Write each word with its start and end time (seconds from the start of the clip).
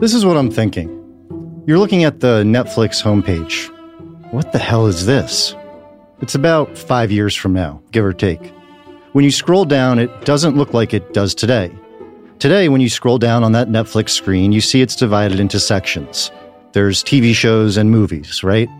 This 0.00 0.14
is 0.14 0.24
what 0.24 0.38
I'm 0.38 0.50
thinking. 0.50 0.88
You're 1.66 1.78
looking 1.78 2.04
at 2.04 2.20
the 2.20 2.42
Netflix 2.42 3.02
homepage. 3.02 3.68
What 4.32 4.50
the 4.50 4.58
hell 4.58 4.86
is 4.86 5.04
this? 5.04 5.54
It's 6.22 6.34
about 6.34 6.78
five 6.78 7.12
years 7.12 7.36
from 7.36 7.52
now, 7.52 7.82
give 7.92 8.06
or 8.06 8.14
take. 8.14 8.50
When 9.12 9.26
you 9.26 9.30
scroll 9.30 9.66
down, 9.66 9.98
it 9.98 10.24
doesn't 10.24 10.56
look 10.56 10.72
like 10.72 10.94
it 10.94 11.12
does 11.12 11.34
today. 11.34 11.70
Today, 12.38 12.70
when 12.70 12.80
you 12.80 12.88
scroll 12.88 13.18
down 13.18 13.44
on 13.44 13.52
that 13.52 13.68
Netflix 13.68 14.10
screen, 14.10 14.52
you 14.52 14.62
see 14.62 14.80
it's 14.80 14.96
divided 14.96 15.38
into 15.38 15.60
sections. 15.60 16.30
There's 16.72 17.04
TV 17.04 17.34
shows 17.34 17.76
and 17.76 17.90
movies, 17.90 18.42
right? 18.42 18.70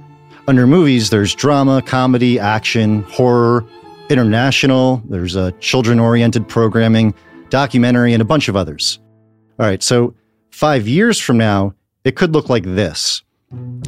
Under 0.49 0.67
movies, 0.67 1.11
there's 1.11 1.35
drama, 1.35 1.83
comedy, 1.83 2.39
action, 2.39 3.03
horror, 3.03 3.67
international, 4.09 5.03
there's 5.11 5.37
uh, 5.37 5.41
a 5.41 5.53
children 5.61 6.01
oriented 6.01 6.49
programming, 6.49 7.13
documentary, 7.51 8.15
and 8.15 8.23
a 8.23 8.25
bunch 8.25 8.49
of 8.49 8.57
others. 8.57 8.99
All 9.59 9.67
right, 9.67 9.83
so 9.83 10.15
Five 10.51 10.87
years 10.87 11.19
from 11.19 11.39
now, 11.39 11.75
it 12.05 12.17
could 12.17 12.33
look 12.33 12.49
like 12.49 12.65
this. 12.65 13.23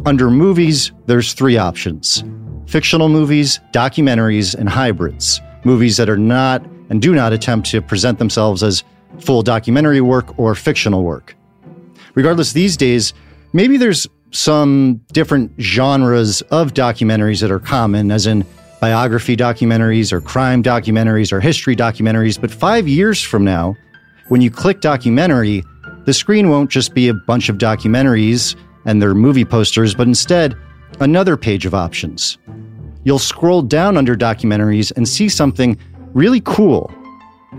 Under 0.06 0.30
movies, 0.30 0.92
there's 1.06 1.34
three 1.34 1.56
options 1.56 2.24
fictional 2.66 3.08
movies, 3.08 3.60
documentaries, 3.72 4.54
and 4.54 4.68
hybrids. 4.68 5.40
Movies 5.64 5.96
that 5.98 6.08
are 6.08 6.16
not 6.16 6.64
and 6.88 7.02
do 7.02 7.14
not 7.14 7.32
attempt 7.32 7.68
to 7.70 7.82
present 7.82 8.18
themselves 8.18 8.62
as 8.62 8.82
full 9.20 9.42
documentary 9.42 10.00
work 10.00 10.38
or 10.38 10.54
fictional 10.54 11.02
work. 11.02 11.36
Regardless, 12.14 12.52
these 12.52 12.76
days, 12.76 13.12
maybe 13.52 13.76
there's 13.76 14.06
some 14.30 15.00
different 15.12 15.52
genres 15.60 16.40
of 16.42 16.72
documentaries 16.72 17.40
that 17.42 17.50
are 17.50 17.58
common, 17.58 18.10
as 18.10 18.26
in 18.26 18.44
biography 18.80 19.36
documentaries 19.36 20.12
or 20.12 20.20
crime 20.20 20.62
documentaries 20.62 21.32
or 21.32 21.40
history 21.40 21.76
documentaries. 21.76 22.40
But 22.40 22.50
five 22.50 22.88
years 22.88 23.22
from 23.22 23.44
now, 23.44 23.76
when 24.28 24.40
you 24.40 24.50
click 24.50 24.80
documentary, 24.80 25.62
the 26.04 26.12
screen 26.12 26.48
won't 26.48 26.70
just 26.70 26.94
be 26.94 27.08
a 27.08 27.14
bunch 27.14 27.48
of 27.48 27.58
documentaries 27.58 28.56
and 28.84 29.00
their 29.00 29.14
movie 29.14 29.44
posters, 29.44 29.94
but 29.94 30.06
instead 30.06 30.56
another 31.00 31.36
page 31.36 31.66
of 31.66 31.74
options. 31.74 32.38
You'll 33.04 33.18
scroll 33.18 33.62
down 33.62 33.96
under 33.96 34.16
documentaries 34.16 34.92
and 34.96 35.08
see 35.08 35.28
something 35.28 35.78
really 36.12 36.40
cool 36.40 36.92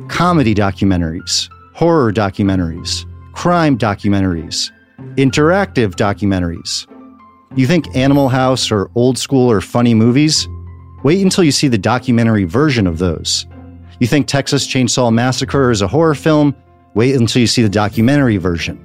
comedy 0.08 0.56
documentaries, 0.56 1.50
horror 1.74 2.12
documentaries, 2.12 3.06
crime 3.34 3.78
documentaries, 3.78 4.72
interactive 5.16 5.96
documentaries. 5.96 6.88
You 7.56 7.68
think 7.68 7.96
Animal 7.96 8.30
House 8.30 8.72
or 8.72 8.90
old 8.96 9.18
school 9.18 9.50
or 9.52 9.62
funny 9.62 9.94
movies? 9.94 10.48
Wait 11.04 11.22
until 11.22 11.44
you 11.44 11.52
see 11.52 11.68
the 11.68 11.78
documentary 11.78 12.46
version 12.46 12.88
of 12.88 12.98
those. 12.98 13.46
You 14.00 14.08
think 14.08 14.28
Texas 14.28 14.68
Chainsaw 14.68 15.14
Massacre 15.14 15.70
is 15.70 15.82
a 15.82 15.88
horror 15.88 16.16
film? 16.16 16.56
Wait 16.96 17.16
until 17.16 17.40
you 17.40 17.48
see 17.48 17.62
the 17.62 17.70
documentary 17.70 18.38
version. 18.38 18.84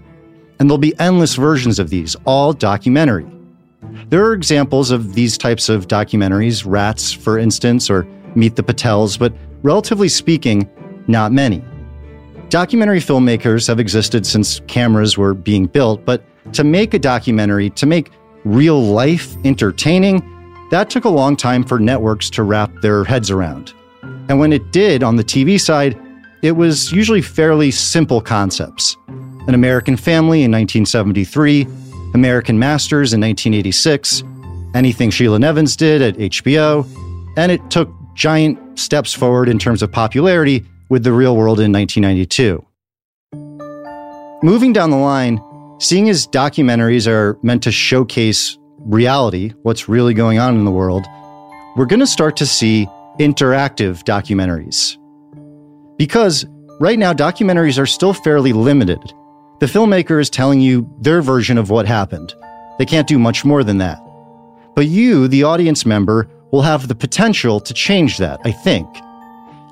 And 0.58 0.68
there'll 0.68 0.78
be 0.78 0.98
endless 0.98 1.34
versions 1.34 1.78
of 1.78 1.90
these, 1.90 2.16
all 2.24 2.52
documentary. 2.52 3.26
There 4.08 4.24
are 4.24 4.32
examples 4.32 4.90
of 4.90 5.14
these 5.14 5.38
types 5.38 5.68
of 5.68 5.88
documentaries, 5.88 6.64
Rats, 6.66 7.12
for 7.12 7.38
instance, 7.38 7.90
or 7.90 8.06
Meet 8.34 8.56
the 8.56 8.62
Patels, 8.62 9.18
but 9.18 9.32
relatively 9.62 10.08
speaking, 10.08 10.68
not 11.06 11.32
many. 11.32 11.62
Documentary 12.48 13.00
filmmakers 13.00 13.68
have 13.68 13.78
existed 13.78 14.26
since 14.26 14.60
cameras 14.68 15.18
were 15.18 15.34
being 15.34 15.66
built, 15.66 16.04
but 16.04 16.24
to 16.54 16.64
make 16.64 16.94
a 16.94 16.98
documentary, 16.98 17.70
to 17.70 17.86
make 17.86 18.10
real 18.44 18.82
life 18.82 19.36
entertaining, 19.44 20.22
that 20.70 20.90
took 20.90 21.04
a 21.04 21.08
long 21.08 21.36
time 21.36 21.62
for 21.64 21.78
networks 21.78 22.30
to 22.30 22.42
wrap 22.42 22.72
their 22.80 23.04
heads 23.04 23.30
around. 23.30 23.74
And 24.02 24.38
when 24.38 24.52
it 24.52 24.72
did 24.72 25.02
on 25.02 25.16
the 25.16 25.24
TV 25.24 25.60
side, 25.60 25.98
it 26.42 26.52
was 26.52 26.92
usually 26.92 27.22
fairly 27.22 27.70
simple 27.70 28.20
concepts. 28.20 28.96
An 29.08 29.54
American 29.54 29.96
Family 29.96 30.42
in 30.42 30.52
1973, 30.52 31.66
American 32.14 32.58
Masters 32.58 33.12
in 33.12 33.20
1986, 33.20 34.22
anything 34.74 35.10
Sheila 35.10 35.38
Nevins 35.38 35.76
did 35.76 36.02
at 36.02 36.16
HBO, 36.16 36.86
and 37.36 37.50
it 37.50 37.70
took 37.70 37.90
giant 38.14 38.78
steps 38.78 39.12
forward 39.12 39.48
in 39.48 39.58
terms 39.58 39.82
of 39.82 39.90
popularity 39.90 40.64
with 40.88 41.04
The 41.04 41.12
Real 41.12 41.36
World 41.36 41.60
in 41.60 41.72
1992. 41.72 42.64
Moving 44.42 44.72
down 44.72 44.90
the 44.90 44.96
line, 44.96 45.40
seeing 45.80 46.08
as 46.08 46.26
documentaries 46.26 47.06
are 47.06 47.38
meant 47.42 47.62
to 47.62 47.72
showcase 47.72 48.58
reality, 48.80 49.52
what's 49.62 49.88
really 49.88 50.14
going 50.14 50.38
on 50.38 50.56
in 50.56 50.64
the 50.64 50.70
world, 50.70 51.06
we're 51.76 51.86
going 51.86 52.00
to 52.00 52.06
start 52.06 52.36
to 52.36 52.46
see 52.46 52.86
interactive 53.18 54.02
documentaries. 54.04 54.97
Because 55.98 56.46
right 56.80 56.98
now, 56.98 57.12
documentaries 57.12 57.78
are 57.78 57.86
still 57.86 58.14
fairly 58.14 58.52
limited. 58.52 59.12
The 59.58 59.66
filmmaker 59.66 60.20
is 60.20 60.30
telling 60.30 60.60
you 60.60 60.88
their 61.00 61.20
version 61.20 61.58
of 61.58 61.68
what 61.68 61.86
happened. 61.86 62.32
They 62.78 62.86
can't 62.86 63.08
do 63.08 63.18
much 63.18 63.44
more 63.44 63.64
than 63.64 63.78
that. 63.78 64.00
But 64.76 64.86
you, 64.86 65.26
the 65.26 65.42
audience 65.42 65.84
member, 65.84 66.28
will 66.52 66.62
have 66.62 66.86
the 66.86 66.94
potential 66.94 67.58
to 67.60 67.74
change 67.74 68.18
that, 68.18 68.40
I 68.44 68.52
think. 68.52 68.86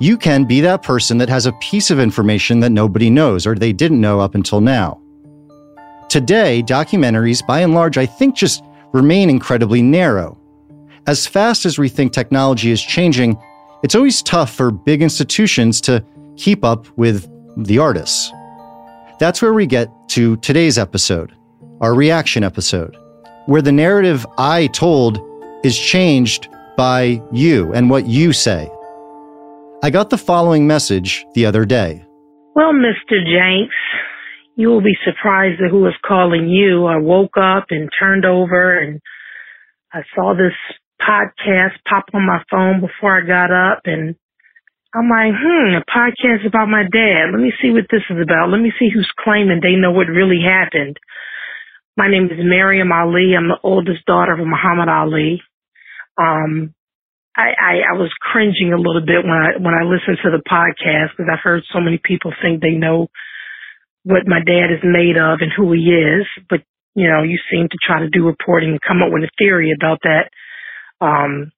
You 0.01 0.19
can 0.19 0.45
be 0.45 0.61
that 0.61 0.83
person 0.83 1.19
that 1.19 1.29
has 1.29 1.47
a 1.47 1.53
piece 1.53 1.91
of 1.91 2.01
information 2.01 2.61
that 2.61 2.71
nobody 2.71 3.09
knows 3.09 3.47
or 3.47 3.55
they 3.55 3.73
didn't 3.73 4.01
know 4.01 4.21
up 4.21 4.35
until 4.35 4.61
now. 4.61 5.01
Today, 6.09 6.63
documentaries, 6.67 7.47
by 7.47 7.61
and 7.61 7.73
large, 7.73 7.97
I 7.97 8.07
think 8.07 8.35
just 8.35 8.63
remain 8.93 9.31
incredibly 9.31 9.81
narrow. 9.81 10.39
As 11.07 11.27
fast 11.27 11.65
as 11.65 11.79
we 11.79 11.89
think 11.89 12.13
technology 12.13 12.73
is 12.73 12.83
changing, 12.83 13.39
it's 13.83 13.95
always 13.95 14.23
tough 14.23 14.53
for 14.53 14.71
big 14.71 15.03
institutions 15.03 15.81
to 15.83 16.05
keep 16.37 16.65
up 16.65 16.87
with 16.97 17.29
the 17.57 17.79
artists. 17.79 18.31
That's 19.19 19.41
where 19.41 19.55
we 19.55 19.67
get 19.67 19.89
to 20.11 20.37
today's 20.39 20.79
episode, 20.79 21.33
our 21.81 21.95
reaction 21.95 22.45
episode, 22.45 22.97
where 23.47 23.63
the 23.63 23.73
narrative 23.73 24.27
I 24.39 24.67
told 24.69 25.19
is 25.65 25.79
changed 25.79 26.49
by 26.77 27.23
you 27.33 27.73
and 27.73 27.89
what 27.89 28.07
you 28.07 28.33
say. 28.33 28.71
I 29.83 29.91
got 29.91 30.11
the 30.11 30.19
following 30.19 30.67
message 30.67 31.25
the 31.35 31.47
other 31.47 31.65
day. 31.65 32.05
Well, 32.55 32.73
Mr. 32.73 33.17
Jenks, 33.25 33.75
you 34.57 34.69
will 34.69 34.81
be 34.83 34.97
surprised 35.05 35.61
at 35.63 35.71
who 35.71 35.87
is 35.87 35.95
calling 36.07 36.49
you. 36.49 36.87
I 36.87 36.97
woke 36.97 37.37
up 37.37 37.67
and 37.71 37.91
turned 37.99 38.25
over 38.25 38.79
and 38.79 39.01
I 39.93 40.01
saw 40.15 40.35
this 40.35 40.55
podcast 41.01 41.77
pop 41.89 42.05
on 42.15 42.27
my 42.27 42.43
phone 42.51 42.81
before 42.81 43.17
I 43.17 43.27
got 43.27 43.51
up 43.53 43.83
and 43.85 44.15
I'm 44.97 45.13
like, 45.13 45.37
hmm, 45.37 45.77
a 45.77 45.85
podcast 45.85 46.47
about 46.47 46.73
my 46.73 46.83
dad. 46.89 47.29
Let 47.29 47.43
me 47.43 47.53
see 47.61 47.69
what 47.69 47.85
this 47.93 48.01
is 48.09 48.17
about. 48.17 48.49
Let 48.49 48.65
me 48.65 48.73
see 48.79 48.89
who's 48.89 49.11
claiming 49.21 49.61
they 49.61 49.77
know 49.77 49.93
what 49.93 50.09
really 50.09 50.41
happened. 50.41 50.97
My 51.99 52.09
name 52.09 52.33
is 52.33 52.41
Maryum 52.41 52.89
Ali. 52.89 53.37
I'm 53.37 53.49
the 53.49 53.61
oldest 53.63 54.07
daughter 54.07 54.33
of 54.33 54.47
Muhammad 54.47 54.89
Ali. 54.89 55.43
Um, 56.17 56.73
I, 57.37 57.53
I, 57.61 57.73
I 57.93 57.95
was 58.01 58.09
cringing 58.23 58.73
a 58.73 58.81
little 58.81 59.05
bit 59.05 59.21
when 59.21 59.37
I 59.37 59.61
when 59.61 59.77
I 59.77 59.85
listened 59.85 60.17
to 60.25 60.33
the 60.33 60.41
podcast 60.49 61.13
because 61.13 61.29
I've 61.29 61.45
heard 61.45 61.63
so 61.73 61.81
many 61.81 62.01
people 62.03 62.33
think 62.41 62.63
they 62.63 62.73
know 62.73 63.09
what 64.05 64.25
my 64.25 64.41
dad 64.41 64.73
is 64.73 64.81
made 64.81 65.21
of 65.21 65.45
and 65.45 65.53
who 65.53 65.73
he 65.73 65.93
is, 65.93 66.25
but 66.49 66.61
you 66.95 67.05
know, 67.05 67.23
you 67.23 67.37
seem 67.53 67.69
to 67.69 67.79
try 67.85 68.01
to 68.01 68.09
do 68.09 68.25
reporting 68.25 68.71
and 68.71 68.81
come 68.81 69.03
up 69.03 69.13
with 69.13 69.25
a 69.25 69.37
theory 69.37 69.77
about 69.77 70.01
that 70.05 70.33
um, 71.05 71.53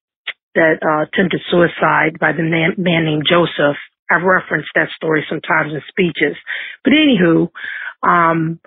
that 0.59 0.83
uh, 0.83 1.07
attempted 1.07 1.41
suicide 1.51 2.19
by 2.19 2.33
the 2.33 2.43
man, 2.43 2.75
man 2.77 3.05
named 3.05 3.25
Joseph. 3.31 3.79
I've 4.11 4.23
referenced 4.23 4.71
that 4.75 4.89
story 4.97 5.25
sometimes 5.29 5.73
in 5.73 5.83
speeches. 5.89 6.37
But 6.83 6.93
anywho, 6.93 7.49
um, 8.03 8.59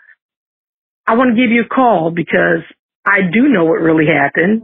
I 1.07 1.15
want 1.15 1.35
to 1.35 1.41
give 1.41 1.51
you 1.51 1.63
a 1.63 1.67
call 1.67 2.11
because 2.15 2.63
I 3.05 3.19
do 3.33 3.49
know 3.49 3.65
what 3.65 3.81
really 3.81 4.05
happened. 4.05 4.63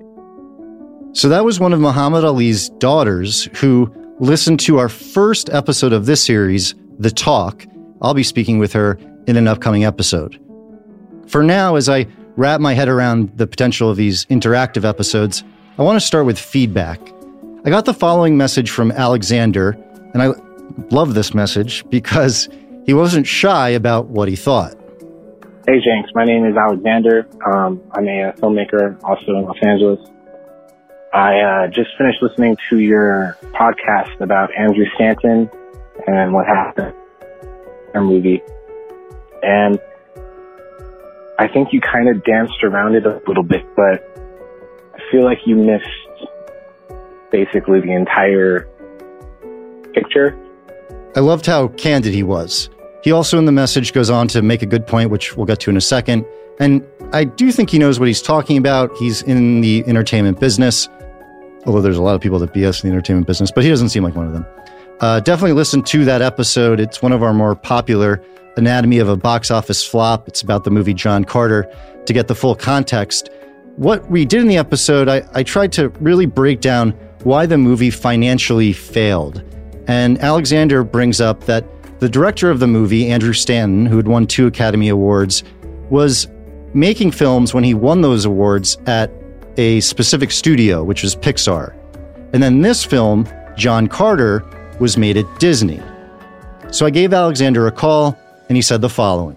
So 1.17 1.29
that 1.29 1.43
was 1.43 1.59
one 1.59 1.73
of 1.73 1.79
Muhammad 1.79 2.23
Ali's 2.23 2.69
daughters 2.69 3.49
who 3.57 3.91
listened 4.19 4.59
to 4.61 4.77
our 4.77 4.89
first 4.89 5.49
episode 5.49 5.93
of 5.93 6.05
this 6.05 6.23
series, 6.23 6.75
The 6.99 7.11
Talk. 7.11 7.65
I'll 8.01 8.13
be 8.13 8.23
speaking 8.23 8.59
with 8.59 8.73
her 8.73 8.99
in 9.25 9.35
an 9.35 9.47
upcoming 9.47 9.83
episode. 9.83 10.39
For 11.27 11.43
now, 11.43 11.75
as 11.75 11.89
I 11.89 12.07
wrap 12.35 12.61
my 12.61 12.73
head 12.73 12.87
around 12.87 13.35
the 13.37 13.47
potential 13.47 13.89
of 13.89 13.97
these 13.97 14.25
interactive 14.25 14.85
episodes, 14.85 15.43
I 15.77 15.83
want 15.83 15.99
to 15.99 16.05
start 16.05 16.25
with 16.25 16.39
feedback. 16.39 16.99
I 17.67 17.69
got 17.69 17.83
the 17.83 17.93
following 17.93 18.37
message 18.37 18.71
from 18.71 18.93
Alexander, 18.93 19.77
and 20.13 20.23
I 20.23 20.29
love 20.89 21.15
this 21.15 21.33
message 21.33 21.83
because 21.89 22.47
he 22.85 22.93
wasn't 22.93 23.27
shy 23.27 23.67
about 23.67 24.05
what 24.05 24.29
he 24.29 24.37
thought. 24.37 24.73
Hey, 25.67 25.81
Jenks. 25.83 26.09
My 26.15 26.23
name 26.23 26.45
is 26.45 26.55
Alexander. 26.55 27.27
Um, 27.45 27.81
I'm 27.91 28.07
a 28.07 28.31
filmmaker 28.37 28.97
also 29.03 29.35
in 29.35 29.43
Los 29.43 29.57
Angeles. 29.61 29.99
I 31.13 31.41
uh, 31.41 31.67
just 31.67 31.89
finished 31.97 32.21
listening 32.21 32.55
to 32.69 32.79
your 32.79 33.37
podcast 33.51 34.21
about 34.21 34.49
Andrew 34.57 34.85
Stanton 34.95 35.49
and 36.07 36.31
what 36.31 36.47
happened 36.47 36.95
in 37.93 38.01
movie. 38.03 38.41
And 39.43 39.77
I 41.37 41.49
think 41.49 41.73
you 41.73 41.81
kind 41.81 42.07
of 42.07 42.23
danced 42.23 42.63
around 42.63 42.95
it 42.95 43.05
a 43.05 43.21
little 43.27 43.43
bit, 43.43 43.65
but 43.75 44.01
I 44.95 45.11
feel 45.11 45.25
like 45.25 45.39
you 45.45 45.57
missed 45.57 46.06
basically 47.31 47.81
the 47.81 47.93
entire 47.93 48.67
picture. 49.93 50.37
I 51.15 51.19
loved 51.19 51.45
how 51.45 51.69
candid 51.69 52.13
he 52.13 52.23
was. 52.23 52.69
He 53.03 53.11
also, 53.11 53.37
in 53.37 53.45
the 53.45 53.51
message, 53.51 53.93
goes 53.93 54.09
on 54.09 54.27
to 54.29 54.41
make 54.41 54.61
a 54.61 54.65
good 54.65 54.85
point, 54.85 55.09
which 55.09 55.37
we'll 55.37 55.45
get 55.45 55.59
to 55.61 55.69
in 55.69 55.77
a 55.77 55.81
second. 55.81 56.25
And 56.59 56.85
I 57.13 57.23
do 57.23 57.51
think 57.51 57.69
he 57.69 57.79
knows 57.79 57.99
what 57.99 58.07
he's 58.07 58.21
talking 58.21 58.57
about. 58.57 58.95
He's 58.97 59.21
in 59.23 59.61
the 59.61 59.83
entertainment 59.87 60.39
business, 60.39 60.89
although 61.65 61.81
there's 61.81 61.97
a 61.97 62.01
lot 62.01 62.15
of 62.15 62.21
people 62.21 62.39
that 62.39 62.53
BS 62.53 62.83
in 62.83 62.89
the 62.89 62.93
entertainment 62.93 63.27
business, 63.27 63.51
but 63.51 63.63
he 63.63 63.69
doesn't 63.69 63.89
seem 63.89 64.03
like 64.03 64.15
one 64.15 64.27
of 64.27 64.33
them. 64.33 64.45
Uh, 64.99 65.19
definitely 65.19 65.53
listen 65.53 65.83
to 65.83 66.05
that 66.05 66.21
episode. 66.21 66.79
It's 66.79 67.01
one 67.01 67.11
of 67.11 67.21
our 67.21 67.33
more 67.33 67.55
popular 67.55 68.21
Anatomy 68.57 68.97
of 68.97 69.07
a 69.07 69.15
Box 69.15 69.51
Office 69.51 69.83
Flop. 69.83 70.27
It's 70.27 70.41
about 70.41 70.63
the 70.63 70.71
movie 70.71 70.95
John 70.95 71.23
Carter 71.23 71.71
to 72.07 72.13
get 72.13 72.27
the 72.27 72.35
full 72.35 72.55
context. 72.55 73.29
What 73.75 74.09
we 74.09 74.25
did 74.25 74.41
in 74.41 74.47
the 74.47 74.57
episode, 74.57 75.07
I, 75.07 75.21
I 75.33 75.43
tried 75.43 75.71
to 75.73 75.89
really 75.99 76.25
break 76.25 76.61
down 76.61 76.97
why 77.23 77.45
the 77.45 77.57
movie 77.57 77.89
financially 77.89 78.73
failed. 78.73 79.43
And 79.87 80.19
Alexander 80.19 80.83
brings 80.83 81.21
up 81.21 81.45
that 81.45 81.65
the 81.99 82.09
director 82.09 82.51
of 82.51 82.59
the 82.59 82.67
movie, 82.67 83.09
Andrew 83.09 83.33
Stanton, 83.33 83.85
who 83.85 83.97
had 83.97 84.07
won 84.07 84.27
two 84.27 84.47
Academy 84.47 84.89
Awards, 84.89 85.43
was 85.89 86.27
making 86.73 87.11
films 87.11 87.53
when 87.53 87.63
he 87.63 87.73
won 87.73 88.01
those 88.01 88.25
awards 88.25 88.77
at 88.85 89.11
a 89.57 89.79
specific 89.79 90.31
studio, 90.31 90.83
which 90.83 91.01
was 91.01 91.15
Pixar. 91.15 91.75
And 92.33 92.43
then 92.43 92.61
this 92.61 92.83
film, 92.83 93.27
John 93.55 93.87
Carter, 93.87 94.45
was 94.79 94.97
made 94.97 95.17
at 95.17 95.39
Disney. 95.39 95.81
So 96.71 96.85
I 96.85 96.89
gave 96.89 97.13
Alexander 97.13 97.65
a 97.67 97.71
call 97.71 98.17
and 98.49 98.55
he 98.55 98.61
said 98.61 98.81
the 98.81 98.89
following. 98.89 99.36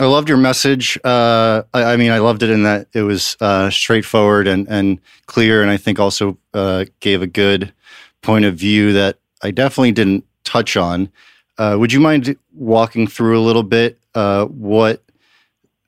I 0.00 0.06
loved 0.06 0.28
your 0.28 0.38
message. 0.38 0.98
Uh, 1.04 1.62
I, 1.72 1.84
I, 1.84 1.96
mean, 1.96 2.10
I 2.10 2.18
loved 2.18 2.42
it 2.42 2.50
in 2.50 2.64
that 2.64 2.88
it 2.92 3.02
was 3.02 3.36
uh, 3.40 3.70
straightforward 3.70 4.48
and, 4.48 4.68
and 4.68 5.00
clear, 5.26 5.62
and 5.62 5.70
I 5.70 5.76
think 5.76 6.00
also 6.00 6.36
uh, 6.52 6.86
gave 7.00 7.22
a 7.22 7.26
good 7.26 7.72
point 8.22 8.44
of 8.44 8.56
view 8.56 8.92
that 8.92 9.18
I 9.42 9.50
definitely 9.50 9.92
didn't 9.92 10.24
touch 10.42 10.76
on. 10.76 11.10
Uh, 11.58 11.76
would 11.78 11.92
you 11.92 12.00
mind 12.00 12.36
walking 12.54 13.06
through 13.06 13.38
a 13.38 13.42
little 13.42 13.62
bit 13.62 13.98
uh, 14.14 14.46
what 14.46 15.02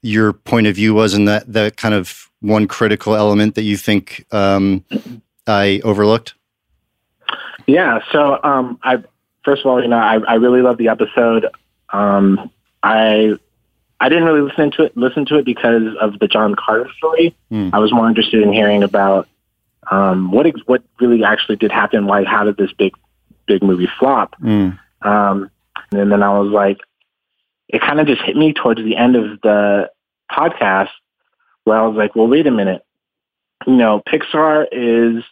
your 0.03 0.33
point 0.33 0.69
of 0.69 0.77
view 0.77 0.95
was 0.95 1.15
in 1.15 1.25
that 1.25 1.53
that 1.53 1.77
kind 1.77 1.95
of 1.95 2.31
one 2.41 2.69
critical 2.69 3.17
element 3.17 3.57
that 3.57 3.63
you 3.63 3.77
think 3.77 4.25
um, 4.33 4.85
I 5.49 5.81
overlooked? 5.83 6.35
Yeah. 7.67 7.99
So, 8.13 8.39
um, 8.45 8.79
I 8.85 9.03
first 9.45 9.63
of 9.63 9.67
all, 9.67 9.83
you 9.83 9.89
know, 9.89 9.99
I, 9.99 10.19
I 10.29 10.35
really 10.35 10.63
love 10.63 10.79
the 10.79 10.89
episode. 10.89 11.47
Um, 11.93 12.51
I 12.85 13.37
I 13.99 14.09
didn't 14.09 14.25
really 14.25 14.43
listen 14.43 14.71
to 14.73 14.85
it 14.85 14.97
listen 14.97 15.25
to 15.27 15.39
it 15.39 15.45
because 15.45 15.97
of 16.01 16.19
the 16.19 16.29
John 16.29 16.55
Carter 16.55 16.89
story. 16.97 17.37
Mm. 17.51 17.71
I 17.73 17.79
was 17.79 17.93
more 17.93 18.09
interested 18.09 18.43
in 18.43 18.53
hearing 18.53 18.83
about 18.83 19.29
um, 19.91 20.31
what 20.31 20.47
ex- 20.47 20.61
what 20.67 20.83
really 21.01 21.25
actually 21.25 21.57
did 21.57 21.73
happen. 21.73 22.07
Why 22.07 22.25
how 22.25 22.45
did 22.45 22.57
this 22.57 22.73
big 22.73 22.93
big 23.47 23.63
movie 23.63 23.89
flop? 23.99 24.35
Mm. 24.41 24.79
Um, 25.03 25.51
and 25.93 26.13
then 26.13 26.23
I 26.23 26.39
was 26.39 26.51
like, 26.51 26.79
it 27.69 27.81
kind 27.81 28.01
of 28.01 28.07
just 28.07 28.23
hit 28.23 28.37
me 28.37 28.53
towards 28.53 28.83
the 28.83 28.97
end 28.97 29.17
of 29.17 29.41
the 29.41 29.91
podcast 30.31 30.91
where 31.65 31.79
I 31.79 31.87
was 31.87 31.97
like, 31.97 32.15
well, 32.15 32.29
wait 32.29 32.47
a 32.47 32.51
minute. 32.51 32.83
You 33.67 33.77
know, 33.77 34.03
Pixar 34.07 34.67
is 34.71 35.25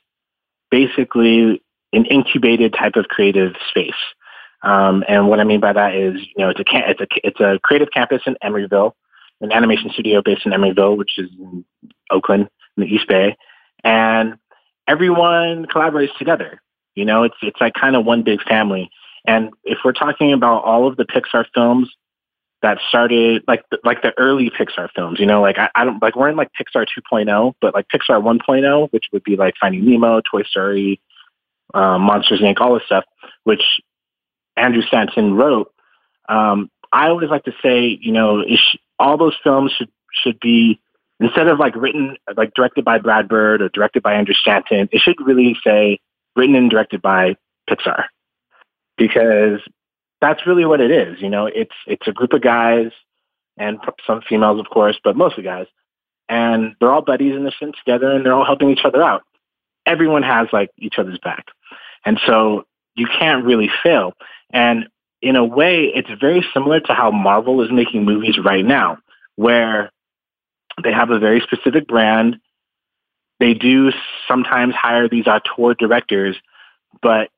basically 0.71 1.63
an 1.93 2.07
incubated 2.07 2.73
type 2.73 2.97
of 2.97 3.07
creative 3.07 3.55
space. 3.69 3.93
Um, 4.65 5.05
and 5.07 5.29
what 5.29 5.41
I 5.41 5.45
mean 5.45 5.61
by 5.61 5.75
that 5.75 5.95
is, 5.95 6.15
you 6.21 6.45
know, 6.45 6.49
it's 6.49 6.61
a, 6.61 6.65
it's 6.73 7.01
a, 7.01 7.07
it's 7.23 7.41
a 7.41 7.61
creative 7.63 7.89
campus 7.93 8.23
in 8.27 8.37
Emeryville, 8.43 8.93
an 9.41 9.53
animation 9.53 9.91
studio 9.93 10.23
based 10.25 10.47
in 10.47 10.53
Emeryville, 10.53 10.97
which 10.97 11.19
is 11.19 11.31
in 11.39 11.65
Oakland 12.11 12.49
in 12.77 12.83
the 12.83 12.89
East 12.89 13.07
Bay. 13.07 13.37
And 13.85 14.37
everyone 14.89 15.67
collaborates 15.67 16.17
together. 16.17 16.63
You 16.95 17.05
know, 17.05 17.25
it's, 17.25 17.37
it's 17.43 17.61
like 17.61 17.75
kind 17.75 17.95
of 17.95 18.07
one 18.07 18.23
big 18.23 18.43
family. 18.43 18.91
And 19.27 19.51
if 19.65 19.79
we're 19.85 19.93
talking 19.93 20.33
about 20.33 20.65
all 20.65 20.89
of 20.89 20.97
the 20.97 21.05
Pixar 21.05 21.45
films 21.55 21.91
that 22.63 22.79
started 22.89 23.43
like 23.47 23.65
the, 23.71 23.79
like 23.85 24.01
the 24.01 24.13
early 24.19 24.51
Pixar 24.51 24.89
films, 24.95 25.21
you 25.21 25.27
know, 25.27 25.43
like 25.43 25.59
I, 25.59 25.69
I 25.75 25.85
don't 25.85 26.01
like 26.01 26.17
we're 26.17 26.31
in 26.31 26.37
like 26.37 26.51
Pixar 26.59 26.87
2.0, 27.13 27.55
but 27.61 27.75
like 27.75 27.87
Pixar 27.89 28.23
1.0, 28.23 28.93
which 28.93 29.07
would 29.13 29.25
be 29.25 29.37
like 29.37 29.55
Finding 29.61 29.85
Nemo, 29.85 30.23
Toy 30.31 30.43
Story, 30.45 31.01
um, 31.75 32.03
Monsters 32.03 32.41
Inc., 32.41 32.61
all 32.61 32.75
this 32.75 32.85
stuff, 32.87 33.05
which 33.45 33.63
Andrew 34.57 34.83
Stanton 34.83 35.35
wrote. 35.35 35.73
Um, 36.29 36.71
I 36.93 37.09
always 37.09 37.31
like 37.31 37.45
to 37.45 37.53
say, 37.63 37.99
you 38.01 38.13
know, 38.13 38.45
sh- 38.47 38.77
all 38.99 39.17
those 39.17 39.37
films 39.43 39.73
should 39.77 39.91
should 40.13 40.39
be 40.41 40.81
instead 41.21 41.49
of 41.49 41.59
like 41.59 41.75
written 41.75 42.17
like 42.37 42.55
directed 42.55 42.85
by 42.85 42.99
Brad 42.99 43.29
Bird 43.29 43.63
or 43.63 43.69
directed 43.69 44.03
by 44.03 44.15
Andrew 44.15 44.35
Stanton, 44.35 44.89
it 44.93 45.01
should 45.01 45.17
really 45.21 45.57
say 45.65 45.99
written 46.37 46.55
and 46.55 46.71
directed 46.71 47.03
by 47.03 47.37
Pixar 47.69 48.05
because 48.97 49.61
that's 50.21 50.47
really 50.47 50.65
what 50.65 50.81
it 50.81 50.91
is. 50.91 51.21
You 51.21 51.31
know, 51.31 51.47
it's 51.47 51.75
it's 51.87 52.07
a 52.07 52.13
group 52.13 52.33
of 52.33 52.43
guys 52.43 52.91
and 53.57 53.79
some 54.07 54.23
females, 54.29 54.59
of 54.59 54.69
course, 54.71 54.99
but 55.03 55.17
mostly 55.17 55.43
guys, 55.45 55.67
and 56.29 56.75
they're 56.81 56.93
all 56.93 57.03
buddies 57.03 57.35
in 57.35 57.45
this 57.45 57.55
thing 57.59 57.73
together, 57.73 58.11
and 58.11 58.25
they're 58.25 58.35
all 58.35 58.45
helping 58.45 58.71
each 58.71 58.85
other 58.85 59.03
out. 59.03 59.23
Everyone 59.87 60.23
has 60.23 60.49
like 60.53 60.71
each 60.79 60.99
other's 60.99 61.19
back, 61.19 61.47
and 62.05 62.21
so 62.27 62.67
you 62.97 63.07
can't 63.07 63.45
really 63.45 63.71
fail. 63.83 64.15
And 64.55 64.89
in 65.21 65.37
a 65.37 65.45
way, 65.45 65.91
it's 65.95 66.09
very 66.21 66.47
similar 66.55 66.81
to 66.81 66.95
how 66.95 67.11
Marvel 67.11 67.61
is 67.63 67.73
making 67.73 68.05
movies 68.05 68.39
right 68.39 68.65
now, 68.65 68.99
where 69.35 69.91
they 70.83 70.93
have 70.93 71.11
a 71.11 71.19
very 71.19 71.41
specific 71.41 71.89
brand. 71.89 72.37
They 73.41 73.53
do 73.53 73.91
sometimes 74.29 74.75
hire 74.75 75.09
these 75.09 75.27
auteur 75.27 75.75
directors, 75.75 76.37
but 77.03 77.31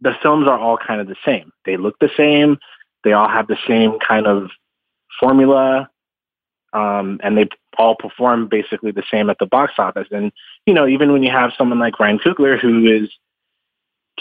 the 0.00 0.14
films 0.22 0.48
are 0.48 0.58
all 0.58 0.78
kind 0.78 1.00
of 1.00 1.08
the 1.08 1.16
same. 1.26 1.52
They 1.66 1.76
look 1.76 1.98
the 1.98 2.10
same. 2.16 2.58
They 3.04 3.12
all 3.12 3.28
have 3.28 3.46
the 3.46 3.58
same 3.66 3.98
kind 3.98 4.26
of 4.26 4.50
formula. 5.20 5.90
Um, 6.72 7.20
and 7.22 7.36
they 7.36 7.48
all 7.76 7.96
perform 7.96 8.48
basically 8.48 8.92
the 8.92 9.04
same 9.10 9.28
at 9.28 9.38
the 9.38 9.46
box 9.46 9.74
office. 9.78 10.08
And, 10.10 10.32
you 10.66 10.72
know, 10.72 10.86
even 10.86 11.12
when 11.12 11.22
you 11.22 11.30
have 11.30 11.52
someone 11.58 11.78
like 11.78 12.00
Ryan 12.00 12.18
Coogler, 12.18 12.58
who 12.58 12.86
is 12.86 13.10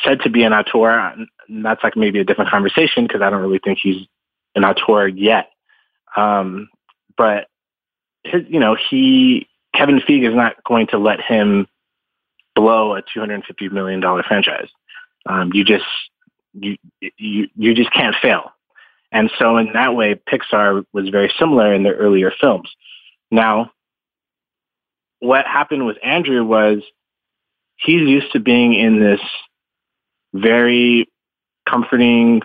said 0.04 0.22
to 0.22 0.30
be 0.30 0.44
an 0.44 0.54
auteur, 0.54 1.16
and 1.48 1.66
that's 1.66 1.84
like 1.84 1.96
maybe 1.96 2.20
a 2.20 2.24
different 2.24 2.52
conversation 2.52 3.06
because 3.06 3.22
I 3.22 3.30
don't 3.30 3.42
really 3.42 3.60
think 3.64 3.80
he's 3.82 4.08
an 4.56 4.64
auteur 4.64 5.08
yet. 5.08 5.50
Um, 6.16 6.70
but 7.16 7.48
his, 8.24 8.44
you 8.48 8.60
know, 8.60 8.76
he 8.90 9.48
Kevin 9.74 10.00
Feige 10.00 10.28
is 10.28 10.36
not 10.36 10.64
going 10.64 10.88
to 10.88 10.98
let 10.98 11.22
him 11.22 11.68
blow 12.56 12.96
a 12.96 13.02
two 13.02 13.20
hundred 13.20 13.36
and 13.36 13.46
fifty 13.46 13.70
million 13.70 14.00
dollar 14.00 14.24
franchise. 14.24 14.70
Um, 15.26 15.52
you 15.54 15.64
just 15.64 15.86
you 16.54 16.78
you 17.18 17.48
you 17.56 17.74
just 17.74 17.92
can't 17.94 18.16
fail. 18.22 18.52
And 19.12 19.32
so 19.40 19.58
in 19.58 19.72
that 19.74 19.96
way, 19.96 20.16
Pixar 20.16 20.86
was 20.92 21.10
very 21.10 21.32
similar 21.40 21.74
in 21.74 21.84
their 21.84 21.96
earlier 21.96 22.32
films. 22.42 22.70
Now, 23.32 23.72
what 25.20 25.46
happened 25.46 25.86
with 25.86 25.98
Andrew 26.04 26.44
was 26.44 26.80
he's 27.78 28.02
used 28.02 28.32
to 28.34 28.40
being 28.40 28.74
in 28.74 29.00
this 29.00 29.22
very 30.42 31.10
comforting, 31.68 32.42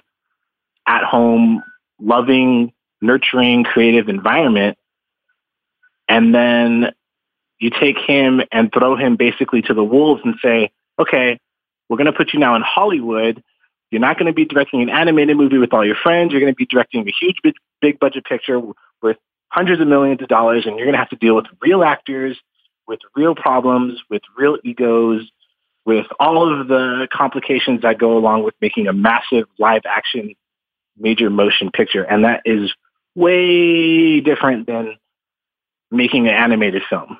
at 0.87 1.05
home, 1.05 1.63
loving, 2.01 2.73
nurturing, 3.01 3.65
creative 3.65 4.09
environment. 4.09 4.77
And 6.09 6.35
then 6.35 6.93
you 7.59 7.71
take 7.71 7.99
him 7.99 8.43
and 8.51 8.73
throw 8.73 8.97
him 8.97 9.17
basically 9.17 9.63
to 9.63 9.75
the 9.75 9.85
wolves 9.85 10.23
and 10.25 10.35
say, 10.43 10.73
okay, 10.99 11.39
we're 11.89 11.97
going 11.97 12.07
to 12.07 12.13
put 12.13 12.33
you 12.33 12.41
now 12.41 12.57
in 12.57 12.63
Hollywood. 12.63 13.43
You're 13.91 14.01
not 14.01 14.19
going 14.19 14.27
to 14.27 14.33
be 14.33 14.45
directing 14.45 14.83
an 14.83 14.89
animated 14.89 15.37
movie 15.37 15.59
with 15.59 15.73
all 15.73 15.85
your 15.85 15.97
friends. 15.97 16.33
You're 16.33 16.41
going 16.41 16.53
to 16.53 16.57
be 16.57 16.67
directing 16.67 17.07
a 17.07 17.13
huge, 17.21 17.37
big, 17.43 17.55
big 17.81 18.01
budget 18.01 18.25
picture 18.25 18.61
with 19.03 19.17
hundreds 19.49 19.83
of 19.83 19.89
millions 19.89 20.23
of 20.23 20.29
dollars, 20.29 20.65
and 20.65 20.77
you're 20.77 20.87
going 20.87 20.95
to 20.95 20.99
have 20.99 21.11
to 21.11 21.17
deal 21.17 21.37
with 21.37 21.45
real 21.61 21.85
actors, 21.85 22.39
with 22.89 23.01
real 23.15 23.35
problems, 23.35 24.01
with 24.09 24.23
real 24.37 24.57
egos, 24.65 25.31
with 25.85 26.07
all 26.21 26.61
of 26.61 26.69
the 26.69 27.09
complications 27.12 27.83
that 27.83 27.99
go 27.99 28.17
along 28.17 28.45
with 28.45 28.55
making 28.61 28.87
a 28.87 28.93
massive 28.93 29.47
live 29.59 29.83
action 29.85 30.35
major 30.99 31.31
motion 31.31 31.71
picture. 31.71 32.03
And 32.03 32.25
that 32.25 32.43
is 32.45 32.73
way 33.15 34.21
different 34.21 34.67
than 34.67 34.97
making 35.91 36.29
an 36.29 36.35
animated 36.35 36.83
film. 36.89 37.19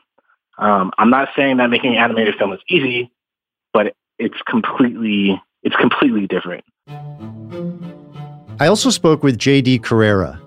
Um, 0.59 0.92
I'm 0.99 1.11
not 1.11 1.28
saying 1.35 1.57
that 1.59 1.71
making 1.71 1.92
an 1.92 1.99
animated 1.99 2.37
film 2.37 2.52
is 2.52 2.61
easy, 2.69 3.11
but 3.73 3.95
it's 4.19 4.40
completely 4.47 5.40
it's 5.62 5.76
completely 5.76 6.26
different. 6.26 6.64
I 8.61 8.66
also 8.66 8.90
spoke 8.90 9.23
with 9.23 9.38
JD 9.38 9.83
Carrera. 9.83 10.40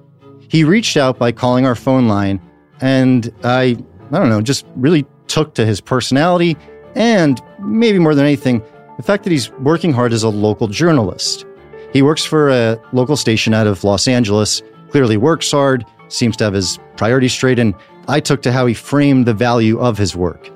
He 0.47 0.63
reached 0.63 0.95
out 0.95 1.17
by 1.17 1.31
calling 1.31 1.65
our 1.65 1.75
phone 1.75 2.07
line, 2.07 2.39
and 2.81 3.33
I 3.43 3.77
I 4.11 4.19
don't 4.19 4.29
know, 4.29 4.41
just 4.41 4.65
really 4.75 5.05
took 5.27 5.55
to 5.55 5.65
his 5.65 5.81
personality 5.81 6.55
and 6.95 7.41
maybe 7.59 7.99
more 7.99 8.15
than 8.15 8.25
anything, 8.25 8.63
the 8.97 9.03
fact 9.03 9.23
that 9.23 9.31
he's 9.31 9.51
working 9.51 9.93
hard 9.93 10.13
as 10.13 10.23
a 10.23 10.29
local 10.29 10.67
journalist. 10.67 11.45
He 11.93 12.01
works 12.01 12.25
for 12.25 12.49
a 12.49 12.79
local 12.93 13.15
station 13.15 13.53
out 13.53 13.67
of 13.67 13.83
Los 13.83 14.07
Angeles, 14.07 14.61
clearly 14.89 15.17
works 15.17 15.51
hard, 15.51 15.85
seems 16.07 16.35
to 16.37 16.43
have 16.45 16.53
his 16.53 16.79
priorities 16.97 17.33
straight, 17.33 17.59
and 17.59 17.73
I 18.07 18.19
took 18.19 18.41
to 18.43 18.51
how 18.51 18.65
he 18.65 18.73
framed 18.73 19.25
the 19.25 19.33
value 19.33 19.79
of 19.79 19.97
his 19.97 20.15
work. 20.15 20.49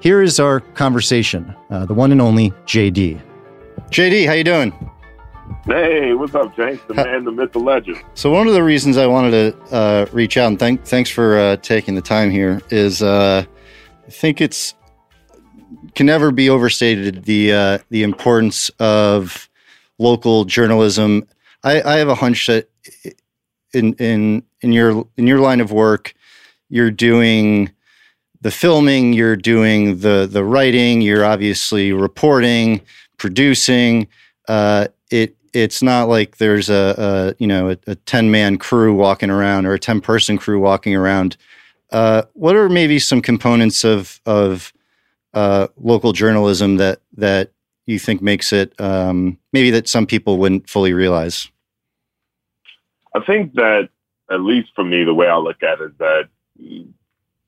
Here 0.00 0.22
is 0.22 0.38
our 0.38 0.60
conversation, 0.60 1.54
uh, 1.70 1.86
the 1.86 1.94
one 1.94 2.12
and 2.12 2.20
only 2.20 2.50
JD. 2.66 3.20
JD, 3.90 4.26
how 4.26 4.32
you 4.32 4.44
doing? 4.44 4.90
Hey, 5.66 6.12
what's 6.14 6.34
up, 6.34 6.54
James? 6.56 6.80
The 6.88 6.94
man, 6.94 7.24
the 7.24 7.32
myth, 7.32 7.52
the 7.52 7.58
legend. 7.58 8.02
So 8.14 8.30
one 8.30 8.46
of 8.46 8.54
the 8.54 8.62
reasons 8.62 8.96
I 8.96 9.06
wanted 9.06 9.30
to 9.30 9.74
uh, 9.74 10.06
reach 10.12 10.36
out 10.36 10.48
and 10.48 10.58
thank 10.58 10.84
thanks 10.84 11.10
for 11.10 11.38
uh, 11.38 11.56
taking 11.56 11.94
the 11.94 12.02
time 12.02 12.30
here 12.30 12.60
is 12.70 13.02
uh, 13.02 13.44
I 14.06 14.10
think 14.10 14.40
it's 14.40 14.74
can 15.94 16.06
never 16.06 16.30
be 16.30 16.48
overstated 16.48 17.24
the 17.24 17.52
uh, 17.52 17.78
the 17.90 18.02
importance 18.02 18.70
of 18.78 19.48
local 19.98 20.44
journalism. 20.44 21.26
I, 21.64 21.82
I 21.82 21.96
have 21.96 22.08
a 22.08 22.14
hunch 22.14 22.46
that 22.46 22.68
in 23.72 23.94
in 23.94 24.42
in 24.60 24.72
your 24.72 25.06
in 25.16 25.26
your 25.26 25.40
line 25.40 25.60
of 25.60 25.72
work, 25.72 26.14
you're 26.68 26.90
doing 26.90 27.70
the 28.40 28.50
filming, 28.50 29.12
you're 29.12 29.36
doing 29.36 29.98
the 30.00 30.28
the 30.30 30.44
writing, 30.44 31.00
you're 31.00 31.24
obviously 31.24 31.92
reporting, 31.92 32.80
producing. 33.16 34.08
Uh, 34.46 34.88
it 35.10 35.36
it's 35.52 35.82
not 35.82 36.08
like 36.08 36.36
there's 36.36 36.70
a, 36.70 36.94
a 36.98 37.34
you 37.38 37.46
know 37.46 37.76
a, 37.86 37.94
10 37.94 38.30
man 38.30 38.58
crew 38.58 38.94
walking 38.94 39.30
around 39.30 39.66
or 39.66 39.74
a 39.74 39.78
10 39.78 40.00
person 40.00 40.36
crew 40.36 40.60
walking 40.60 40.94
around 40.94 41.36
uh, 41.90 42.22
what 42.34 42.54
are 42.54 42.68
maybe 42.68 42.98
some 42.98 43.22
components 43.22 43.84
of 43.84 44.20
of 44.26 44.72
uh, 45.34 45.68
local 45.76 46.12
journalism 46.12 46.76
that 46.76 47.00
that 47.16 47.52
you 47.86 47.98
think 47.98 48.20
makes 48.20 48.52
it 48.52 48.78
um, 48.80 49.38
maybe 49.52 49.70
that 49.70 49.88
some 49.88 50.06
people 50.06 50.38
wouldn't 50.38 50.68
fully 50.68 50.92
realize 50.92 51.48
i 53.14 53.20
think 53.24 53.54
that 53.54 53.88
at 54.30 54.40
least 54.40 54.68
for 54.74 54.84
me 54.84 55.04
the 55.04 55.14
way 55.14 55.26
i 55.26 55.36
look 55.36 55.62
at 55.62 55.80
it 55.80 55.90
is 55.90 55.98
that 55.98 56.28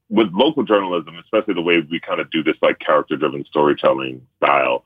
with 0.08 0.28
local 0.32 0.62
journalism 0.62 1.16
especially 1.18 1.54
the 1.54 1.62
way 1.62 1.80
we 1.90 2.00
kind 2.00 2.20
of 2.20 2.30
do 2.30 2.42
this 2.42 2.56
like 2.62 2.78
character 2.78 3.16
driven 3.16 3.44
storytelling 3.44 4.26
style 4.38 4.84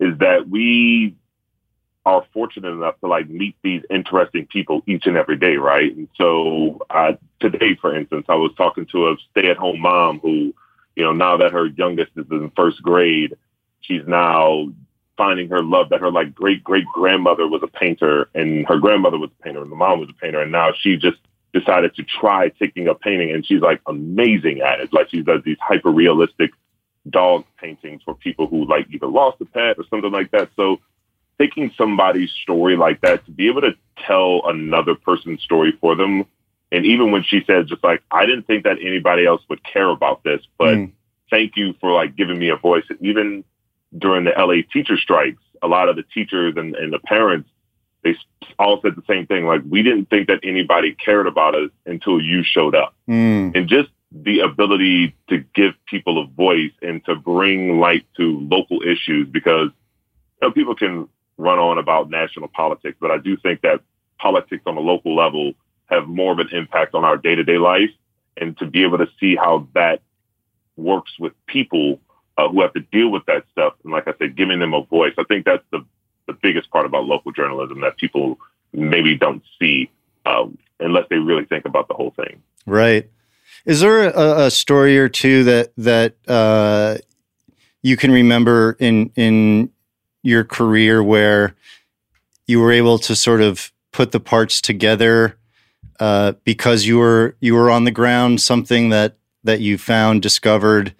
is 0.00 0.16
that 0.18 0.48
we 0.48 1.14
are 2.06 2.24
fortunate 2.32 2.70
enough 2.70 2.98
to 3.00 3.06
like 3.06 3.28
meet 3.28 3.56
these 3.62 3.82
interesting 3.90 4.46
people 4.46 4.82
each 4.86 5.06
and 5.06 5.16
every 5.16 5.36
day, 5.36 5.56
right? 5.56 5.96
And 5.96 6.08
so 6.16 6.80
uh, 6.90 7.12
today, 7.40 7.76
for 7.80 7.96
instance, 7.96 8.26
I 8.28 8.34
was 8.34 8.52
talking 8.56 8.86
to 8.92 9.08
a 9.08 9.16
stay-at-home 9.30 9.80
mom 9.80 10.18
who, 10.20 10.54
you 10.96 11.04
know, 11.04 11.12
now 11.12 11.36
that 11.36 11.52
her 11.52 11.66
youngest 11.66 12.12
is 12.16 12.26
in 12.30 12.50
first 12.56 12.82
grade, 12.82 13.36
she's 13.80 14.02
now 14.06 14.68
finding 15.16 15.48
her 15.48 15.62
love 15.62 15.88
that 15.90 16.00
her 16.00 16.10
like 16.10 16.34
great 16.34 16.64
great 16.64 16.86
grandmother 16.86 17.46
was 17.46 17.62
a 17.62 17.68
painter 17.68 18.28
and 18.34 18.66
her 18.66 18.78
grandmother 18.78 19.18
was 19.18 19.30
a 19.38 19.42
painter 19.44 19.62
and 19.62 19.70
the 19.70 19.76
mom 19.76 20.00
was 20.00 20.08
a 20.08 20.20
painter 20.20 20.40
and 20.42 20.50
now 20.50 20.72
she 20.80 20.96
just 20.96 21.18
decided 21.52 21.94
to 21.94 22.02
try 22.02 22.48
taking 22.48 22.88
up 22.88 23.00
painting 23.00 23.30
and 23.30 23.46
she's 23.46 23.60
like 23.60 23.80
amazing 23.86 24.60
at 24.60 24.80
it. 24.80 24.92
Like 24.92 25.08
she 25.10 25.22
does 25.22 25.40
these 25.44 25.56
hyper 25.60 25.90
realistic 25.90 26.50
dog 27.10 27.44
paintings 27.60 28.02
for 28.04 28.14
people 28.14 28.46
who 28.46 28.66
like 28.66 28.86
either 28.90 29.06
lost 29.06 29.40
a 29.40 29.44
pet 29.44 29.78
or 29.78 29.84
something 29.88 30.10
like 30.10 30.30
that. 30.32 30.50
So 30.56 30.80
taking 31.38 31.70
somebody's 31.76 32.30
story 32.42 32.76
like 32.76 33.00
that 33.02 33.24
to 33.26 33.30
be 33.30 33.48
able 33.48 33.60
to 33.62 33.74
tell 34.04 34.42
another 34.46 34.94
person's 34.94 35.42
story 35.42 35.72
for 35.80 35.94
them. 35.94 36.24
And 36.74 36.84
even 36.86 37.12
when 37.12 37.22
she 37.22 37.44
said, 37.46 37.68
just 37.68 37.84
like, 37.84 38.02
I 38.10 38.26
didn't 38.26 38.48
think 38.48 38.64
that 38.64 38.78
anybody 38.82 39.24
else 39.24 39.40
would 39.48 39.62
care 39.62 39.88
about 39.88 40.24
this, 40.24 40.40
but 40.58 40.74
mm. 40.74 40.92
thank 41.30 41.52
you 41.56 41.74
for 41.80 41.92
like 41.92 42.16
giving 42.16 42.36
me 42.36 42.48
a 42.48 42.56
voice. 42.56 42.82
even 43.00 43.44
during 43.96 44.24
the 44.24 44.32
LA 44.36 44.62
teacher 44.72 44.96
strikes, 44.96 45.40
a 45.62 45.68
lot 45.68 45.88
of 45.88 45.94
the 45.94 46.02
teachers 46.02 46.54
and, 46.56 46.74
and 46.74 46.92
the 46.92 46.98
parents, 46.98 47.48
they 48.02 48.16
all 48.58 48.80
said 48.82 48.96
the 48.96 49.04
same 49.08 49.24
thing. 49.24 49.46
Like, 49.46 49.62
we 49.68 49.84
didn't 49.84 50.10
think 50.10 50.26
that 50.26 50.40
anybody 50.42 50.96
cared 50.96 51.28
about 51.28 51.54
us 51.54 51.70
until 51.86 52.20
you 52.20 52.42
showed 52.42 52.74
up. 52.74 52.96
Mm. 53.08 53.56
And 53.56 53.68
just 53.68 53.90
the 54.10 54.40
ability 54.40 55.14
to 55.28 55.44
give 55.54 55.74
people 55.86 56.20
a 56.20 56.26
voice 56.26 56.72
and 56.82 57.04
to 57.04 57.14
bring 57.14 57.78
light 57.78 58.04
to 58.16 58.40
local 58.50 58.82
issues 58.82 59.28
because 59.28 59.70
you 60.42 60.48
know, 60.48 60.50
people 60.50 60.74
can 60.74 61.08
run 61.36 61.60
on 61.60 61.78
about 61.78 62.10
national 62.10 62.48
politics, 62.48 62.96
but 63.00 63.12
I 63.12 63.18
do 63.18 63.36
think 63.36 63.60
that 63.60 63.80
politics 64.18 64.64
on 64.66 64.76
a 64.76 64.80
local 64.80 65.14
level 65.14 65.52
have 65.86 66.08
more 66.08 66.32
of 66.32 66.38
an 66.38 66.48
impact 66.52 66.94
on 66.94 67.04
our 67.04 67.16
day 67.16 67.34
to 67.34 67.44
day 67.44 67.58
life. 67.58 67.90
And 68.36 68.56
to 68.58 68.66
be 68.66 68.82
able 68.82 68.98
to 68.98 69.08
see 69.20 69.36
how 69.36 69.68
that 69.74 70.02
works 70.76 71.12
with 71.18 71.32
people 71.46 72.00
uh, 72.36 72.48
who 72.48 72.62
have 72.62 72.72
to 72.72 72.80
deal 72.80 73.10
with 73.10 73.24
that 73.26 73.44
stuff, 73.52 73.74
and 73.84 73.92
like 73.92 74.08
I 74.08 74.14
said, 74.18 74.36
giving 74.36 74.58
them 74.58 74.74
a 74.74 74.82
voice, 74.82 75.14
I 75.18 75.24
think 75.24 75.44
that's 75.44 75.62
the, 75.70 75.84
the 76.26 76.32
biggest 76.32 76.70
part 76.70 76.84
about 76.84 77.04
local 77.04 77.30
journalism 77.30 77.80
that 77.82 77.96
people 77.96 78.38
maybe 78.72 79.16
don't 79.16 79.42
see 79.60 79.88
um, 80.26 80.58
unless 80.80 81.04
they 81.10 81.18
really 81.18 81.44
think 81.44 81.64
about 81.64 81.86
the 81.86 81.94
whole 81.94 82.12
thing. 82.16 82.42
Right. 82.66 83.08
Is 83.66 83.80
there 83.80 84.08
a, 84.08 84.46
a 84.46 84.50
story 84.50 84.98
or 84.98 85.08
two 85.08 85.44
that 85.44 85.72
that 85.76 86.16
uh, 86.26 86.98
you 87.82 87.96
can 87.96 88.10
remember 88.10 88.76
in 88.78 89.10
in 89.16 89.70
your 90.22 90.44
career 90.44 91.02
where 91.02 91.54
you 92.46 92.60
were 92.60 92.72
able 92.72 92.98
to 92.98 93.14
sort 93.14 93.40
of 93.40 93.72
put 93.92 94.12
the 94.12 94.20
parts 94.20 94.60
together 94.60 95.38
uh, 96.00 96.32
because 96.44 96.86
you 96.86 96.98
were 96.98 97.36
you 97.40 97.54
were 97.54 97.70
on 97.70 97.84
the 97.84 97.90
ground 97.90 98.40
something 98.40 98.88
that 98.90 99.16
that 99.44 99.60
you 99.60 99.78
found 99.78 100.22
discovered 100.22 100.94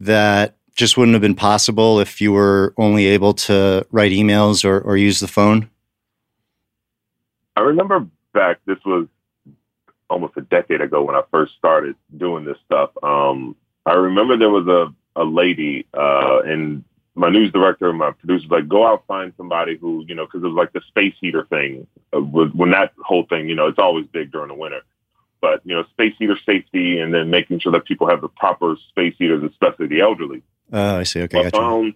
that 0.00 0.56
just 0.74 0.96
wouldn't 0.96 1.14
have 1.14 1.22
been 1.22 1.34
possible 1.34 1.98
if 1.98 2.20
you 2.20 2.32
were 2.32 2.72
only 2.76 3.06
able 3.06 3.34
to 3.34 3.84
write 3.90 4.12
emails 4.12 4.64
or, 4.64 4.80
or 4.80 4.96
use 4.96 5.18
the 5.18 5.26
phone? 5.26 5.68
I 7.56 7.60
remember 7.62 8.06
back 8.32 8.60
this 8.64 8.78
was 8.86 9.08
almost 10.08 10.34
a 10.36 10.42
decade 10.42 10.80
ago 10.80 11.02
when 11.02 11.16
i 11.16 11.22
first 11.30 11.54
started 11.56 11.96
doing 12.16 12.44
this 12.44 12.56
stuff. 12.64 12.90
Um, 13.02 13.56
i 13.84 13.94
remember 13.94 14.36
there 14.36 14.50
was 14.50 14.66
a, 14.68 15.20
a 15.20 15.24
lady 15.24 15.86
uh, 15.92 16.40
in 16.46 16.84
my 17.18 17.28
news 17.28 17.52
director 17.52 17.88
and 17.88 17.98
my 17.98 18.12
producers 18.12 18.48
like 18.50 18.68
go 18.68 18.86
out 18.86 19.04
find 19.06 19.32
somebody 19.36 19.76
who 19.76 20.04
you 20.06 20.14
know 20.14 20.24
because 20.24 20.42
it 20.42 20.46
was 20.46 20.56
like 20.56 20.72
the 20.72 20.80
space 20.88 21.14
heater 21.20 21.44
thing 21.50 21.86
uh, 22.12 22.20
when 22.20 22.70
that 22.70 22.92
whole 23.02 23.26
thing 23.26 23.48
you 23.48 23.54
know 23.54 23.66
it's 23.66 23.78
always 23.78 24.06
big 24.06 24.30
during 24.32 24.48
the 24.48 24.54
winter. 24.54 24.80
But 25.40 25.60
you 25.64 25.74
know 25.74 25.84
space 25.90 26.14
heater 26.18 26.38
safety 26.46 27.00
and 27.00 27.12
then 27.12 27.30
making 27.30 27.60
sure 27.60 27.72
that 27.72 27.84
people 27.84 28.08
have 28.08 28.20
the 28.20 28.28
proper 28.28 28.76
space 28.88 29.14
heaters 29.18 29.42
especially 29.44 29.88
the 29.88 30.00
elderly. 30.00 30.42
Uh, 30.72 30.96
i 30.96 31.02
see. 31.02 31.22
Okay 31.22 31.46
I 31.46 31.50
found 31.50 31.94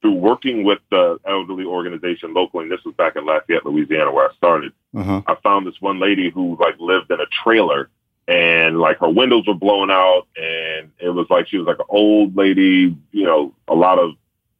through 0.00 0.14
working 0.14 0.64
with 0.64 0.80
the 0.90 1.18
elderly 1.26 1.64
organization 1.64 2.34
locally 2.34 2.64
and 2.64 2.72
this 2.72 2.84
was 2.84 2.94
back 2.94 3.16
in 3.16 3.24
lafayette 3.24 3.64
louisiana 3.64 4.12
where 4.12 4.28
i 4.28 4.34
started 4.34 4.70
uh-huh. 4.94 5.22
i 5.26 5.34
found 5.36 5.66
this 5.66 5.80
one 5.80 5.98
lady 5.98 6.28
who 6.28 6.58
like 6.60 6.78
lived 6.78 7.10
in 7.10 7.20
a 7.20 7.26
trailer 7.42 7.88
and 8.28 8.78
like 8.78 8.98
her 8.98 9.08
windows 9.08 9.46
were 9.46 9.54
blown 9.54 9.90
out 9.90 10.26
and 10.36 10.90
it 10.98 11.08
was 11.08 11.26
like 11.30 11.48
she 11.48 11.56
was 11.56 11.66
like 11.66 11.78
an 11.78 11.86
old 11.88 12.36
lady 12.36 12.94
you 13.12 13.24
know 13.24 13.54
a 13.66 13.74
lot 13.74 13.98
of 13.98 14.12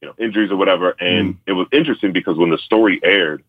you 0.05 0.11
know, 0.11 0.23
injuries 0.23 0.51
or 0.51 0.55
whatever. 0.55 0.95
And 0.99 1.33
mm. 1.33 1.37
it 1.47 1.53
was 1.53 1.67
interesting 1.71 2.11
because 2.11 2.37
when 2.37 2.51
the 2.51 2.59
story 2.59 2.99
aired, 3.03 3.43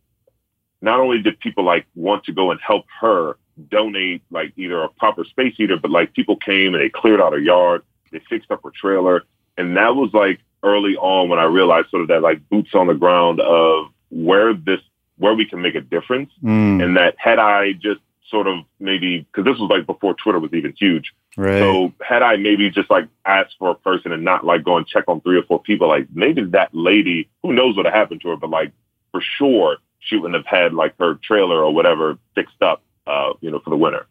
not 0.80 1.00
only 1.00 1.20
did 1.20 1.38
people 1.38 1.64
like 1.64 1.86
want 1.94 2.24
to 2.24 2.32
go 2.32 2.50
and 2.50 2.60
help 2.60 2.86
her 3.00 3.36
donate 3.70 4.22
like 4.30 4.52
either 4.56 4.82
a 4.82 4.88
proper 4.88 5.24
space 5.24 5.54
heater, 5.56 5.76
but 5.76 5.90
like 5.90 6.14
people 6.14 6.36
came 6.36 6.74
and 6.74 6.82
they 6.82 6.88
cleared 6.88 7.20
out 7.20 7.32
her 7.32 7.38
yard, 7.38 7.82
they 8.10 8.20
fixed 8.30 8.50
up 8.50 8.62
her 8.64 8.70
trailer. 8.70 9.24
And 9.58 9.76
that 9.76 9.94
was 9.94 10.10
like 10.14 10.40
early 10.62 10.96
on 10.96 11.28
when 11.28 11.38
I 11.38 11.44
realized 11.44 11.90
sort 11.90 12.02
of 12.02 12.08
that 12.08 12.22
like 12.22 12.46
boots 12.48 12.74
on 12.74 12.86
the 12.86 12.94
ground 12.94 13.40
of 13.40 13.88
where 14.10 14.54
this, 14.54 14.80
where 15.18 15.34
we 15.34 15.44
can 15.44 15.60
make 15.60 15.74
a 15.74 15.80
difference. 15.80 16.30
Mm. 16.42 16.82
And 16.82 16.96
that 16.96 17.16
had 17.18 17.38
I 17.38 17.72
just 17.72 18.00
sort 18.30 18.46
of 18.46 18.64
maybe 18.80 19.18
because 19.20 19.44
this 19.44 19.58
was 19.58 19.70
like 19.70 19.86
before 19.86 20.14
Twitter 20.14 20.38
was 20.38 20.52
even 20.52 20.74
huge. 20.78 21.12
Right. 21.36 21.58
So 21.58 21.92
had 22.00 22.22
I 22.22 22.36
maybe 22.36 22.70
just 22.70 22.90
like 22.90 23.08
asked 23.24 23.56
for 23.58 23.70
a 23.70 23.74
person 23.74 24.12
and 24.12 24.24
not 24.24 24.44
like 24.44 24.64
go 24.64 24.76
and 24.76 24.86
check 24.86 25.04
on 25.08 25.20
three 25.20 25.38
or 25.38 25.42
four 25.42 25.60
people, 25.60 25.88
like 25.88 26.08
maybe 26.12 26.42
that 26.42 26.70
lady, 26.72 27.28
who 27.42 27.52
knows 27.52 27.76
what 27.76 27.86
happened 27.86 28.22
to 28.22 28.28
her, 28.30 28.36
but 28.36 28.50
like 28.50 28.72
for 29.12 29.20
sure 29.20 29.76
she 30.00 30.16
wouldn't 30.16 30.34
have 30.34 30.46
had 30.46 30.72
like 30.72 30.94
her 30.98 31.14
trailer 31.22 31.62
or 31.62 31.74
whatever 31.74 32.18
fixed 32.34 32.62
up, 32.62 32.82
uh, 33.06 33.32
you 33.40 33.50
know, 33.50 33.60
for 33.60 33.70
the 33.70 33.76
winter. 33.76 34.06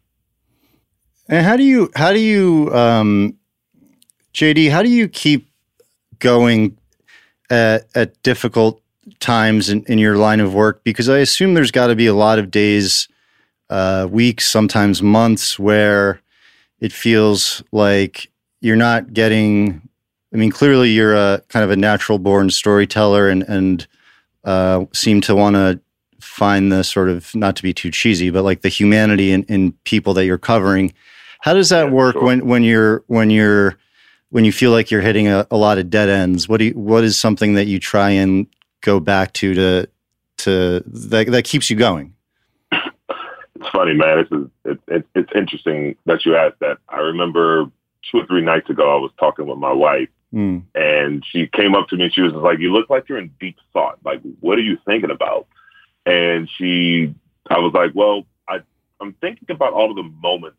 And 1.28 1.44
how 1.44 1.56
do 1.56 1.64
you 1.64 1.90
how 1.94 2.12
do 2.12 2.20
you 2.20 2.72
um, 2.74 3.36
JD? 4.32 4.70
How 4.70 4.82
do 4.82 4.88
you 4.88 5.08
keep 5.08 5.50
going 6.18 6.78
at, 7.50 7.86
at 7.94 8.22
difficult 8.22 8.80
times 9.18 9.68
in, 9.68 9.82
in 9.84 9.98
your 9.98 10.16
line 10.16 10.40
of 10.40 10.54
work? 10.54 10.84
Because 10.84 11.08
I 11.08 11.18
assume 11.18 11.54
there's 11.54 11.72
got 11.72 11.88
to 11.88 11.96
be 11.96 12.06
a 12.06 12.14
lot 12.14 12.38
of 12.38 12.50
days 12.50 13.08
uh, 13.70 14.08
weeks, 14.10 14.46
sometimes 14.46 15.02
months, 15.02 15.58
where 15.58 16.20
it 16.80 16.92
feels 16.92 17.62
like 17.72 18.30
you're 18.60 18.76
not 18.76 19.12
getting. 19.12 19.82
I 20.34 20.36
mean, 20.36 20.50
clearly 20.50 20.90
you're 20.90 21.14
a 21.14 21.42
kind 21.48 21.64
of 21.64 21.70
a 21.70 21.76
natural 21.76 22.18
born 22.18 22.50
storyteller, 22.50 23.28
and 23.28 23.42
and 23.44 23.86
uh, 24.44 24.86
seem 24.92 25.20
to 25.22 25.34
want 25.34 25.56
to 25.56 25.80
find 26.20 26.72
the 26.72 26.82
sort 26.82 27.08
of 27.08 27.34
not 27.34 27.56
to 27.56 27.62
be 27.62 27.72
too 27.72 27.90
cheesy, 27.90 28.30
but 28.30 28.42
like 28.42 28.62
the 28.62 28.68
humanity 28.68 29.32
in, 29.32 29.44
in 29.44 29.72
people 29.84 30.14
that 30.14 30.24
you're 30.26 30.38
covering. 30.38 30.92
How 31.40 31.54
does 31.54 31.68
that 31.68 31.86
yeah, 31.86 31.92
work 31.92 32.14
sure. 32.14 32.24
when 32.24 32.46
when 32.46 32.62
you're 32.62 33.04
when 33.06 33.30
you're 33.30 33.78
when 34.30 34.44
you 34.44 34.52
feel 34.52 34.70
like 34.70 34.90
you're 34.90 35.00
hitting 35.00 35.28
a, 35.28 35.46
a 35.50 35.56
lot 35.56 35.78
of 35.78 35.90
dead 35.90 36.08
ends? 36.08 36.48
What 36.48 36.58
do 36.58 36.66
you, 36.66 36.72
what 36.72 37.04
is 37.04 37.16
something 37.16 37.54
that 37.54 37.66
you 37.66 37.78
try 37.78 38.10
and 38.10 38.46
go 38.80 39.00
back 39.00 39.32
to 39.34 39.54
to 39.54 39.88
to 40.38 40.82
that 40.86 41.28
that 41.28 41.44
keeps 41.44 41.70
you 41.70 41.76
going? 41.76 42.15
It's 43.66 43.72
funny, 43.72 43.94
man. 43.94 44.18
This 44.18 44.38
is 44.38 44.46
it, 44.64 44.80
it, 44.88 45.06
it's 45.14 45.32
interesting 45.34 45.96
that 46.06 46.24
you 46.24 46.36
asked 46.36 46.60
that. 46.60 46.78
I 46.88 46.98
remember 46.98 47.70
two 48.10 48.18
or 48.18 48.26
three 48.26 48.42
nights 48.42 48.70
ago, 48.70 48.96
I 48.96 49.00
was 49.00 49.10
talking 49.18 49.46
with 49.46 49.58
my 49.58 49.72
wife, 49.72 50.08
mm. 50.32 50.62
and 50.74 51.24
she 51.28 51.48
came 51.48 51.74
up 51.74 51.88
to 51.88 51.96
me. 51.96 52.04
and 52.04 52.14
She 52.14 52.22
was 52.22 52.32
like, 52.32 52.60
"You 52.60 52.72
look 52.72 52.88
like 52.88 53.08
you're 53.08 53.18
in 53.18 53.32
deep 53.40 53.56
thought. 53.72 53.98
Like, 54.04 54.20
what 54.40 54.56
are 54.56 54.62
you 54.62 54.78
thinking 54.86 55.10
about?" 55.10 55.48
and 56.06 56.48
she, 56.56 57.12
I 57.50 57.58
was 57.58 57.74
like, 57.74 57.90
well, 57.94 58.24
I, 58.48 58.60
I'm 59.00 59.12
thinking 59.14 59.48
about 59.50 59.72
all 59.72 59.90
of 59.90 59.96
the 59.96 60.04
moments 60.04 60.58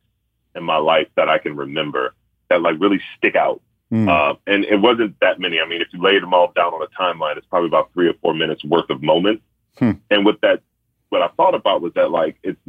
in 0.56 0.64
my 0.64 0.78
life 0.78 1.08
that 1.16 1.30
I 1.30 1.38
can 1.38 1.56
remember 1.56 2.14
that 2.50 2.62
like 2.62 2.76
really 2.80 3.00
stick 3.18 3.36
out. 3.36 3.62
Mm. 3.92 4.10
Uh, 4.10 4.36
and 4.46 4.66
it 4.66 4.82
wasn't 4.82 5.18
that 5.22 5.40
many. 5.40 5.60
I 5.62 5.68
mean, 5.68 5.82
if 5.82 5.88
you 5.94 6.02
laid 6.02 6.22
them 6.22 6.34
all 6.34 6.52
down 6.54 6.74
on 6.74 6.82
a 6.82 7.02
timeline, 7.02 7.38
it's 7.38 7.48
probably 7.48 7.70
about 7.70 7.92
three 7.94 8.10
or 8.10 8.14
four 8.22 8.34
minutes 8.34 8.64
worth 8.66 8.90
of 8.90 9.02
moments. 9.02 9.42
Hmm. 9.80 9.92
And 10.12 10.26
with 10.26 10.42
that, 10.42 10.62
what 11.10 11.22
I 11.22 11.30
thought 11.30 11.56
about 11.56 11.82
was 11.82 11.94
that 11.94 12.12
like 12.12 12.38
it's 12.44 12.60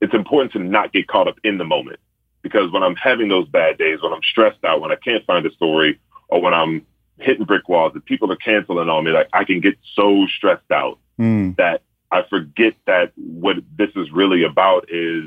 it's 0.00 0.14
important 0.14 0.52
to 0.52 0.58
not 0.58 0.92
get 0.92 1.06
caught 1.06 1.28
up 1.28 1.38
in 1.44 1.58
the 1.58 1.64
moment 1.64 2.00
because 2.42 2.72
when 2.72 2.82
I'm 2.82 2.96
having 2.96 3.28
those 3.28 3.48
bad 3.48 3.78
days, 3.78 4.00
when 4.02 4.12
I'm 4.12 4.22
stressed 4.22 4.64
out, 4.64 4.80
when 4.80 4.90
I 4.90 4.96
can't 4.96 5.24
find 5.26 5.44
a 5.46 5.52
story, 5.52 6.00
or 6.28 6.40
when 6.40 6.54
I'm 6.54 6.86
hitting 7.18 7.44
brick 7.44 7.68
walls 7.68 7.92
and 7.94 8.04
people 8.04 8.32
are 8.32 8.36
canceling 8.36 8.88
on 8.88 9.04
me, 9.04 9.10
like 9.10 9.28
I 9.32 9.44
can 9.44 9.60
get 9.60 9.78
so 9.94 10.26
stressed 10.36 10.70
out 10.70 10.98
mm. 11.18 11.54
that 11.56 11.82
I 12.10 12.22
forget 12.28 12.74
that 12.86 13.12
what 13.16 13.56
this 13.76 13.90
is 13.94 14.10
really 14.10 14.42
about 14.44 14.86
is 14.90 15.24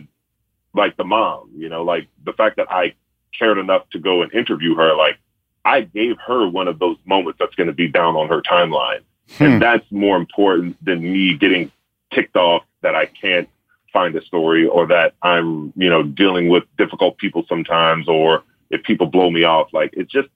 like 0.74 0.98
the 0.98 1.04
mom, 1.04 1.52
you 1.56 1.70
know, 1.70 1.84
like 1.84 2.08
the 2.26 2.34
fact 2.34 2.58
that 2.58 2.72
I 2.72 2.96
cared 3.38 3.58
enough 3.58 3.90
to 3.92 4.00
go 4.00 4.22
and 4.22 4.34
interview 4.34 4.76
her, 4.76 4.96
like 4.96 5.18
I 5.64 5.82
gave 5.82 6.18
her 6.26 6.48
one 6.48 6.68
of 6.68 6.80
those 6.80 6.98
moments 7.06 7.38
that's 7.40 7.56
going 7.56 7.68
to 7.68 7.74
be 7.74 7.88
down 7.88 8.16
on 8.16 8.28
her 8.30 8.42
timeline. 8.42 9.02
Hmm. 9.38 9.44
And 9.44 9.62
that's 9.62 9.86
more 9.92 10.18
important 10.18 10.84
than 10.84 11.02
me 11.02 11.38
getting 11.38 11.72
ticked 12.12 12.36
off 12.36 12.64
that 12.82 12.96
I 12.96 13.06
can't 13.06 13.50
find 13.94 14.16
a 14.16 14.26
story 14.26 14.66
or 14.66 14.88
that 14.88 15.14
I'm, 15.22 15.72
you 15.78 15.90
know, 15.90 16.04
dealing 16.04 16.50
with 16.50 16.64
difficult 16.78 17.18
people 17.18 17.46
sometimes 17.48 18.08
or 18.10 18.44
if 18.70 18.84
people 18.84 19.08
blow 19.08 19.30
me 19.30 19.44
off. 19.44 19.70
Like 19.72 19.92
it's 19.94 20.12
just 20.12 20.28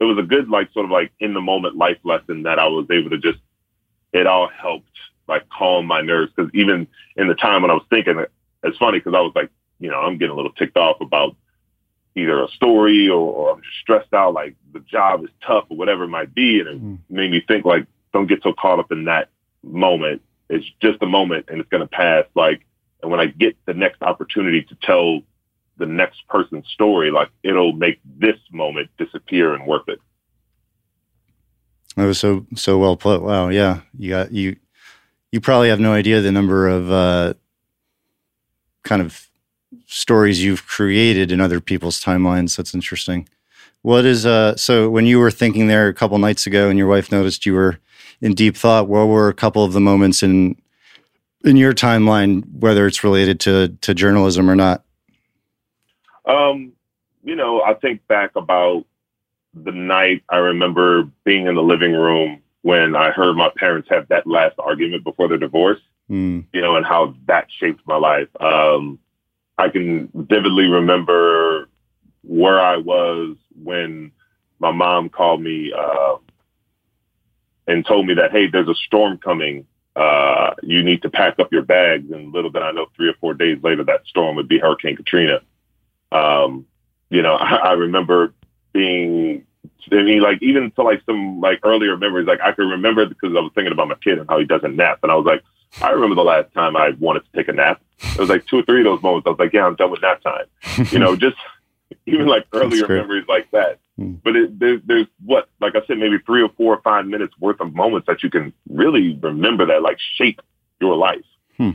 it 0.00 0.04
was 0.04 0.18
a 0.18 0.22
good 0.22 0.48
like 0.48 0.72
sort 0.72 0.86
of 0.86 0.90
like 0.90 1.12
in 1.20 1.34
the 1.34 1.40
moment 1.40 1.76
life 1.76 1.98
lesson 2.02 2.42
that 2.42 2.58
I 2.58 2.66
was 2.66 2.86
able 2.90 3.10
to 3.10 3.18
just 3.18 3.38
it 4.12 4.26
all 4.26 4.48
helped 4.48 4.88
like 5.28 5.48
calm 5.48 5.86
my 5.86 6.00
nerves 6.00 6.32
because 6.34 6.50
even 6.54 6.88
in 7.16 7.28
the 7.28 7.34
time 7.34 7.62
when 7.62 7.70
I 7.70 7.74
was 7.74 7.86
thinking 7.88 8.24
it's 8.64 8.78
funny 8.78 8.98
because 8.98 9.14
I 9.14 9.20
was 9.20 9.32
like 9.36 9.50
you 9.78 9.90
know 9.90 10.00
I'm 10.00 10.18
getting 10.18 10.32
a 10.32 10.36
little 10.36 10.52
ticked 10.52 10.76
off 10.76 11.00
about 11.00 11.36
either 12.14 12.42
a 12.42 12.48
story 12.48 13.08
or, 13.08 13.32
or, 13.32 13.52
I'm 13.52 13.62
just 13.62 13.76
stressed 13.80 14.12
out 14.12 14.34
like 14.34 14.54
the 14.74 14.80
job 14.80 15.24
is 15.24 15.30
tough 15.46 15.64
or 15.70 15.78
whatever 15.78 16.04
it 16.04 16.08
might 16.08 16.34
be 16.34 16.60
and 16.60 16.68
it 16.68 16.82
mm. 16.82 16.98
made 17.08 17.30
me 17.30 17.42
think 17.46 17.64
like 17.64 17.86
don't 18.12 18.26
get 18.26 18.42
so 18.42 18.52
caught 18.52 18.80
up 18.80 18.92
in 18.92 19.04
that 19.04 19.28
moment 19.62 20.20
it's 20.50 20.66
just 20.80 21.02
a 21.02 21.06
moment 21.06 21.46
and 21.48 21.60
it's 21.60 21.70
going 21.70 21.80
to 21.80 21.88
pass 21.88 22.24
like 22.34 22.66
and 23.02 23.10
when 23.10 23.20
I 23.20 23.26
get 23.26 23.56
the 23.66 23.74
next 23.74 24.02
opportunity 24.02 24.62
to 24.62 24.74
tell 24.82 25.20
the 25.78 25.86
next 25.86 26.26
person's 26.28 26.68
story, 26.68 27.10
like 27.10 27.30
it'll 27.42 27.72
make 27.72 27.98
this 28.04 28.38
moment 28.52 28.90
disappear 28.98 29.54
and 29.54 29.66
worth 29.66 29.88
it. 29.88 29.98
That 31.96 32.06
was 32.06 32.18
so 32.18 32.46
so 32.54 32.78
well 32.78 32.96
put. 32.96 33.22
Wow, 33.22 33.48
yeah, 33.48 33.80
you 33.98 34.10
got 34.10 34.32
you. 34.32 34.56
You 35.30 35.40
probably 35.40 35.68
have 35.68 35.80
no 35.80 35.92
idea 35.92 36.20
the 36.20 36.32
number 36.32 36.68
of 36.68 36.90
uh, 36.90 37.34
kind 38.82 39.02
of 39.02 39.28
stories 39.86 40.42
you've 40.42 40.66
created 40.66 41.32
in 41.32 41.40
other 41.40 41.60
people's 41.60 42.02
timelines. 42.02 42.56
That's 42.56 42.74
interesting. 42.74 43.28
What 43.82 44.04
is 44.04 44.24
uh? 44.24 44.56
So 44.56 44.88
when 44.88 45.06
you 45.06 45.18
were 45.18 45.30
thinking 45.30 45.66
there 45.66 45.88
a 45.88 45.94
couple 45.94 46.16
nights 46.18 46.46
ago, 46.46 46.68
and 46.68 46.78
your 46.78 46.88
wife 46.88 47.10
noticed 47.10 47.44
you 47.44 47.54
were 47.54 47.78
in 48.20 48.34
deep 48.34 48.56
thought, 48.56 48.88
what 48.88 49.06
were 49.06 49.28
a 49.28 49.34
couple 49.34 49.64
of 49.64 49.72
the 49.72 49.80
moments 49.80 50.22
in 50.22 50.56
in 51.44 51.56
your 51.56 51.72
timeline, 51.72 52.44
whether 52.58 52.86
it's 52.86 53.04
related 53.04 53.40
to 53.40 53.68
to 53.80 53.94
journalism 53.94 54.50
or 54.50 54.56
not? 54.56 54.84
Um, 56.24 56.72
you 57.24 57.36
know, 57.36 57.62
I 57.62 57.74
think 57.74 58.06
back 58.06 58.32
about 58.36 58.84
the 59.54 59.72
night 59.72 60.22
I 60.28 60.38
remember 60.38 61.04
being 61.24 61.46
in 61.46 61.54
the 61.54 61.62
living 61.62 61.92
room 61.92 62.40
when 62.62 62.94
I 62.96 63.10
heard 63.10 63.36
my 63.36 63.50
parents 63.56 63.88
have 63.90 64.08
that 64.08 64.26
last 64.26 64.54
argument 64.58 65.04
before 65.04 65.28
their 65.28 65.38
divorce. 65.38 65.80
Mm. 66.10 66.46
You 66.52 66.60
know, 66.60 66.76
and 66.76 66.84
how 66.84 67.14
that 67.26 67.46
shaped 67.58 67.86
my 67.86 67.96
life. 67.96 68.28
Um, 68.40 68.98
I 69.58 69.68
can 69.68 70.10
vividly 70.14 70.66
remember 70.66 71.68
where 72.22 72.60
I 72.60 72.76
was 72.76 73.36
when 73.62 74.12
my 74.58 74.72
mom 74.72 75.08
called 75.08 75.42
me 75.42 75.72
uh, 75.76 76.16
and 77.66 77.86
told 77.86 78.06
me 78.06 78.14
that, 78.14 78.32
hey, 78.32 78.46
there's 78.46 78.68
a 78.68 78.74
storm 78.74 79.18
coming 79.18 79.66
uh, 79.94 80.54
you 80.62 80.82
need 80.82 81.02
to 81.02 81.10
pack 81.10 81.38
up 81.38 81.52
your 81.52 81.62
bags. 81.62 82.10
And 82.10 82.32
little 82.32 82.50
did 82.50 82.62
I 82.62 82.72
know, 82.72 82.86
three 82.96 83.08
or 83.08 83.14
four 83.14 83.34
days 83.34 83.62
later, 83.62 83.84
that 83.84 84.06
storm 84.06 84.36
would 84.36 84.48
be 84.48 84.58
Hurricane 84.58 84.96
Katrina. 84.96 85.40
Um, 86.10 86.66
you 87.10 87.22
know, 87.22 87.34
I, 87.40 87.56
I 87.56 87.72
remember 87.72 88.34
being, 88.72 89.46
I 89.90 90.02
mean, 90.02 90.20
like 90.22 90.42
even 90.42 90.70
to 90.72 90.82
like 90.82 91.02
some 91.04 91.40
like 91.40 91.60
earlier 91.62 91.96
memories, 91.96 92.26
like 92.26 92.40
I 92.40 92.52
can 92.52 92.68
remember 92.68 93.06
because 93.06 93.36
I 93.36 93.40
was 93.40 93.52
thinking 93.54 93.72
about 93.72 93.88
my 93.88 93.96
kid 93.96 94.18
and 94.18 94.28
how 94.28 94.38
he 94.38 94.44
doesn't 94.44 94.76
nap, 94.76 95.00
and 95.02 95.12
I 95.12 95.14
was 95.14 95.26
like, 95.26 95.42
I 95.80 95.90
remember 95.90 96.14
the 96.14 96.22
last 96.22 96.52
time 96.52 96.76
I 96.76 96.90
wanted 96.98 97.24
to 97.24 97.36
take 97.36 97.48
a 97.48 97.52
nap. 97.52 97.80
It 97.98 98.18
was 98.18 98.28
like 98.28 98.46
two 98.46 98.58
or 98.58 98.62
three 98.62 98.80
of 98.80 98.84
those 98.84 99.02
moments. 99.02 99.26
I 99.26 99.30
was 99.30 99.38
like, 99.38 99.52
yeah, 99.52 99.66
I'm 99.66 99.74
done 99.74 99.90
with 99.90 100.02
nap 100.02 100.20
time. 100.22 100.44
you 100.90 100.98
know, 100.98 101.16
just 101.26 101.36
even 102.06 102.26
like 102.26 102.46
earlier 102.52 102.86
memories 102.88 103.24
like 103.28 103.50
that. 103.52 103.78
Hmm. 104.02 104.14
But 104.24 104.36
it, 104.36 104.58
there, 104.58 104.80
there's 104.84 105.06
what, 105.24 105.48
like 105.60 105.76
I 105.76 105.86
said, 105.86 105.98
maybe 105.98 106.18
three 106.26 106.42
or 106.42 106.50
four 106.56 106.74
or 106.74 106.82
five 106.82 107.06
minutes 107.06 107.34
worth 107.38 107.60
of 107.60 107.74
moments 107.74 108.06
that 108.06 108.22
you 108.22 108.30
can 108.30 108.52
really 108.68 109.16
remember 109.22 109.64
that 109.66 109.82
like 109.82 109.98
shape 110.16 110.40
your 110.80 110.96
life. 110.96 111.24
Hmm. 111.56 111.70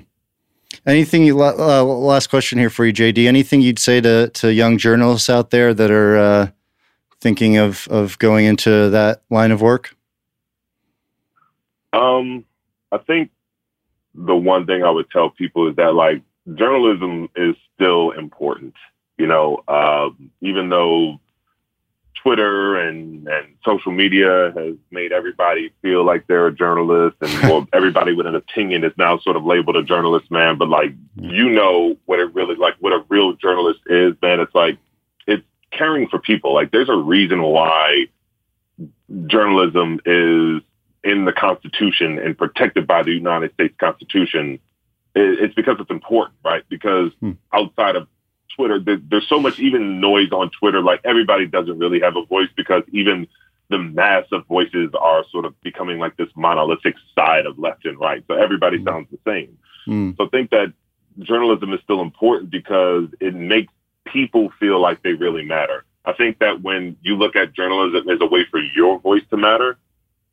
Anything 0.86 1.24
you, 1.24 1.42
uh, 1.42 1.84
last 1.84 2.28
question 2.28 2.60
here 2.60 2.70
for 2.70 2.86
you, 2.86 2.94
JD, 2.94 3.28
anything 3.28 3.62
you'd 3.62 3.80
say 3.80 4.02
to, 4.02 4.30
to 4.30 4.54
young 4.54 4.78
journalists 4.78 5.30
out 5.30 5.50
there 5.52 5.74
that 5.74 5.90
are 5.90 6.18
uh, 6.18 6.48
thinking 7.22 7.58
of, 7.58 7.88
of 7.90 8.20
going 8.20 8.46
into 8.46 8.90
that 8.90 9.22
line 9.30 9.52
of 9.52 9.62
work? 9.62 9.96
Um, 11.94 12.44
I 12.92 12.98
think 12.98 13.32
the 14.14 14.36
one 14.36 14.66
thing 14.66 14.84
I 14.84 14.90
would 14.90 15.10
tell 15.10 15.30
people 15.30 15.70
is 15.70 15.76
that 15.78 15.94
like 15.94 16.22
journalism 16.56 17.30
is 17.36 17.56
still 17.76 18.12
important. 18.12 18.74
You 19.18 19.28
know, 19.28 19.64
uh, 19.68 20.10
even 20.42 20.70
though 20.70 21.20
Twitter 22.22 22.80
and, 22.80 23.28
and 23.28 23.48
social 23.64 23.92
media 23.92 24.52
has 24.56 24.76
made 24.92 25.12
everybody 25.12 25.72
feel 25.82 26.04
like 26.04 26.28
they're 26.28 26.48
a 26.48 26.54
journalist 26.54 27.18
and 27.22 27.32
well, 27.44 27.68
everybody 27.74 28.14
with 28.14 28.26
an 28.26 28.36
opinion 28.36 28.84
is 28.84 28.94
now 28.98 29.18
sort 29.20 29.36
of 29.36 29.46
labeled 29.46 29.76
a 29.76 29.84
journalist, 29.84 30.30
man. 30.32 30.58
But 30.58 30.70
like, 30.70 30.94
you 31.16 31.50
know 31.50 31.96
what 32.06 32.20
it 32.20 32.34
really, 32.34 32.56
like 32.56 32.76
what 32.80 32.94
a 32.94 33.04
real 33.10 33.34
journalist 33.34 33.80
is, 33.88 34.14
man. 34.22 34.40
It's 34.40 34.54
like, 34.56 34.78
it's 35.28 35.46
caring 35.72 36.08
for 36.08 36.20
people. 36.20 36.54
Like 36.54 36.72
there's 36.72 36.90
a 36.90 36.96
reason 36.96 37.42
why 37.42 38.08
journalism 39.28 40.00
is 40.06 40.62
in 41.04 41.26
the 41.26 41.34
Constitution 41.34 42.20
and 42.20 42.38
protected 42.38 42.88
by 42.88 43.04
the 43.04 43.12
United 43.12 43.54
States 43.54 43.76
Constitution. 43.80 44.60
It's 45.16 45.56
because 45.56 45.78
it's 45.80 45.90
important, 45.90 46.38
right? 46.44 46.64
Because 46.70 47.12
hmm. 47.20 47.32
outside 47.54 47.96
of 47.96 48.08
Twitter, 48.58 48.80
there, 48.80 48.98
there's 49.10 49.28
so 49.30 49.40
much 49.40 49.60
even 49.60 50.02
noise 50.02 50.32
on 50.32 50.50
Twitter. 50.50 50.82
Like 50.82 51.02
everybody 51.06 51.46
doesn't 51.46 51.78
really 51.78 52.02
have 52.02 52.18
a 52.18 52.26
voice 52.26 52.50
because 52.58 52.84
even 52.92 53.28
the 53.70 53.78
mass 53.78 54.26
of 54.32 54.46
voices 54.48 54.90
are 55.00 55.24
sort 55.32 55.46
of 55.46 55.60
becoming 55.62 56.00
like 56.00 56.18
this 56.18 56.30
monolithic 56.36 56.96
side 57.16 57.46
of 57.46 57.60
left 57.60 57.86
and 57.86 58.00
right. 58.00 58.24
So 58.28 58.34
everybody 58.36 58.80
mm. 58.80 58.86
sounds 58.86 59.08
the 59.12 59.20
same. 59.30 59.58
Mm. 59.88 60.18
So 60.18 60.26
I 60.26 60.30
think 60.30 60.50
that 60.52 60.74
journalism 61.20 61.74
is 61.74 61.80
still 61.84 62.02
important 62.02 62.50
because 62.50 63.10
it 63.20 63.36
makes 63.36 63.72
people 64.06 64.52
feel 64.60 64.82
like 64.82 65.04
they 65.04 65.14
really 65.14 65.46
matter. 65.46 65.86
I 66.06 66.14
think 66.14 66.40
that 66.40 66.62
when 66.62 66.96
you 67.02 67.16
look 67.16 67.36
at 67.36 67.54
journalism 67.54 68.10
as 68.10 68.20
a 68.22 68.26
way 68.26 68.46
for 68.50 68.60
your 68.60 69.00
voice 69.00 69.24
to 69.30 69.38
matter, 69.38 69.78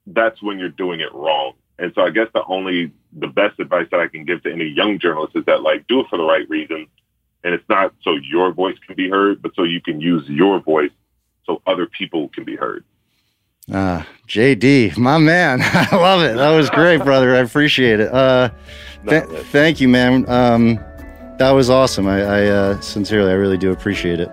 that's 0.06 0.40
when 0.42 0.58
you're 0.58 0.68
doing 0.68 1.00
it 1.00 1.12
wrong. 1.12 1.54
And 1.78 1.92
so 1.94 2.02
I 2.02 2.10
guess 2.10 2.28
the 2.32 2.44
only, 2.44 2.92
the 3.12 3.26
best 3.26 3.58
advice 3.58 3.88
that 3.90 3.98
I 3.98 4.06
can 4.06 4.24
give 4.24 4.44
to 4.44 4.52
any 4.52 4.66
young 4.66 5.00
journalist 5.00 5.34
is 5.34 5.44
that 5.46 5.62
like, 5.62 5.88
do 5.88 6.00
it 6.00 6.06
for 6.08 6.16
the 6.16 6.24
right 6.24 6.48
reason 6.48 6.86
and 7.44 7.54
it's 7.54 7.68
not 7.68 7.94
so 8.02 8.16
your 8.16 8.52
voice 8.52 8.76
can 8.84 8.96
be 8.96 9.08
heard, 9.08 9.42
but 9.42 9.54
so 9.54 9.62
you 9.62 9.80
can 9.80 10.00
use 10.00 10.26
your 10.28 10.60
voice 10.60 10.90
so 11.44 11.60
other 11.66 11.86
people 11.86 12.30
can 12.30 12.44
be 12.44 12.56
heard. 12.56 12.82
Ah, 13.72 14.06
JD, 14.26 14.96
my 14.96 15.18
man. 15.18 15.60
I 15.62 15.94
love 15.94 16.22
it. 16.22 16.36
That 16.36 16.50
was 16.56 16.68
great, 16.70 17.02
brother. 17.02 17.34
I 17.34 17.38
appreciate 17.38 18.00
it. 18.00 18.12
Uh, 18.12 18.50
th- 19.08 19.24
thank 19.46 19.80
you, 19.80 19.88
man. 19.88 20.28
Um, 20.28 20.76
that 21.38 21.50
was 21.52 21.70
awesome. 21.70 22.06
I, 22.06 22.22
I 22.22 22.46
uh, 22.46 22.80
sincerely, 22.80 23.30
I 23.30 23.34
really 23.34 23.58
do 23.58 23.72
appreciate 23.72 24.20
it. 24.20 24.30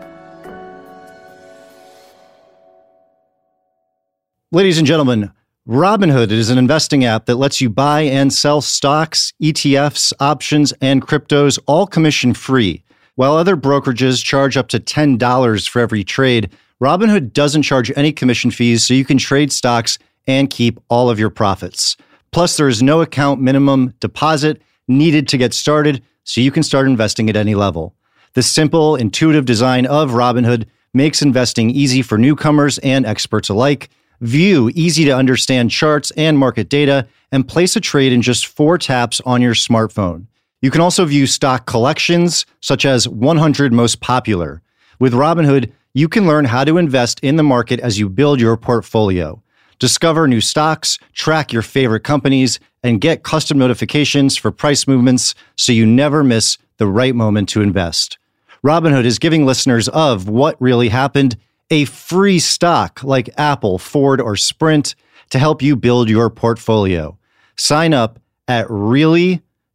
Ladies 4.54 4.78
and 4.78 4.88
gentlemen, 4.88 5.32
Robinhood 5.68 6.32
is 6.32 6.50
an 6.50 6.58
investing 6.58 7.06
app 7.06 7.26
that 7.26 7.36
lets 7.36 7.62
you 7.62 7.70
buy 7.70 8.02
and 8.02 8.34
sell 8.34 8.60
stocks, 8.60 9.32
ETFs, 9.42 10.12
options, 10.20 10.74
and 10.82 11.02
cryptos 11.02 11.58
all 11.68 11.88
commission 11.88 12.34
free. 12.34 12.84
While 13.16 13.36
other 13.36 13.58
brokerages 13.58 14.24
charge 14.24 14.56
up 14.56 14.70
to 14.70 14.80
$10 14.80 15.70
for 15.70 15.80
every 15.80 16.04
trade, 16.04 16.50
Robinhood 16.82 17.34
doesn't 17.34 17.64
charge 17.64 17.92
any 17.96 18.12
commission 18.12 18.52
fees, 18.52 18.84
so 18.84 18.94
you 18.94 19.06
can 19.06 19.18
trade 19.18 19.52
stocks 19.52 20.00
and 20.28 20.50
keep 20.50 20.80
all 20.90 21.10
of 21.10 21.20
your 21.20 21.30
profits. 21.30 21.98
Plus, 22.32 22.56
there 22.58 22.68
is 22.68 22.82
no 22.82 23.02
account 23.02 23.42
minimum 23.42 23.94
deposit 24.00 24.62
needed 24.88 25.28
to 25.28 25.38
get 25.38 25.54
started, 25.54 26.02
so 26.24 26.42
you 26.42 26.52
can 26.52 26.64
start 26.64 26.88
investing 26.88 27.30
at 27.30 27.36
any 27.36 27.56
level. 27.56 27.96
The 28.34 28.44
simple, 28.44 28.96
intuitive 28.96 29.46
design 29.46 29.86
of 29.86 30.12
Robinhood 30.12 30.66
makes 30.94 31.22
investing 31.22 31.70
easy 31.70 32.02
for 32.02 32.18
newcomers 32.18 32.78
and 32.80 33.06
experts 33.06 33.50
alike. 33.50 33.90
view 34.22 34.72
easy 34.76 35.04
to 35.04 35.12
understand 35.12 35.72
charts 35.72 36.12
and 36.12 36.38
market 36.38 36.70
data, 36.70 37.08
and 37.32 37.48
place 37.48 37.76
a 37.76 37.82
trade 37.82 38.14
in 38.14 38.22
just 38.22 38.46
four 38.46 38.78
taps 38.78 39.20
on 39.26 39.42
your 39.42 39.56
smartphone. 39.56 40.28
You 40.62 40.70
can 40.72 40.82
also 40.82 41.06
view 41.06 41.26
stock 41.26 41.66
collections, 41.66 42.46
such 42.60 42.86
as 42.86 43.08
100 43.08 43.74
most 43.74 44.00
popular. 44.00 44.62
With 45.00 45.14
Robinhood, 45.14 45.72
you 45.94 46.08
can 46.08 46.28
learn 46.28 46.46
how 46.46 46.64
to 46.64 46.78
invest 46.78 47.20
in 47.22 47.36
the 47.36 47.44
market 47.44 47.80
as 47.80 48.00
you 48.00 48.08
build 48.08 48.40
your 48.40 48.56
portfolio. 48.58 49.42
Discover 49.80 50.28
new 50.28 50.42
stocks, 50.42 51.00
track 51.14 51.52
your 51.52 51.64
favorite 51.64 52.04
companies, 52.04 52.60
and 52.84 53.02
get 53.02 53.24
custom 53.24 53.58
notifications 53.58 54.38
for 54.38 54.52
price 54.52 54.88
movements 54.88 55.34
so 55.56 55.72
you 55.72 55.86
never 55.88 56.24
miss 56.24 56.60
the 56.78 56.86
right 56.86 57.16
moment 57.16 57.50
to 57.50 57.62
invest. 57.62 58.20
Robinhood 58.64 59.06
is 59.06 59.18
giving 59.18 59.46
listeners 59.46 59.88
of 59.90 60.30
What 60.30 60.62
Really 60.62 60.90
Happened 60.90 61.38
a 61.72 61.86
free 61.86 62.38
stock 62.38 63.04
like 63.04 63.30
Apple, 63.40 63.80
Ford, 63.80 64.22
or 64.22 64.36
Sprint 64.36 64.94
to 65.32 65.40
help 65.40 65.62
you 65.62 65.76
build 65.76 66.10
your 66.10 66.30
portfolio. 66.30 67.18
Sign 67.56 67.94
up 67.94 68.20
at 68.48 68.70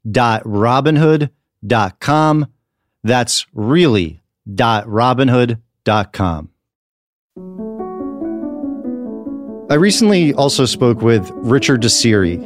really.robinhood.com. 0.06 2.46
That's 3.02 3.46
really.robinhood.com. 3.52 6.50
I 9.68 9.74
recently 9.74 10.32
also 10.34 10.64
spoke 10.64 11.02
with 11.02 11.28
Richard 11.34 11.82
Desiri. 11.82 12.40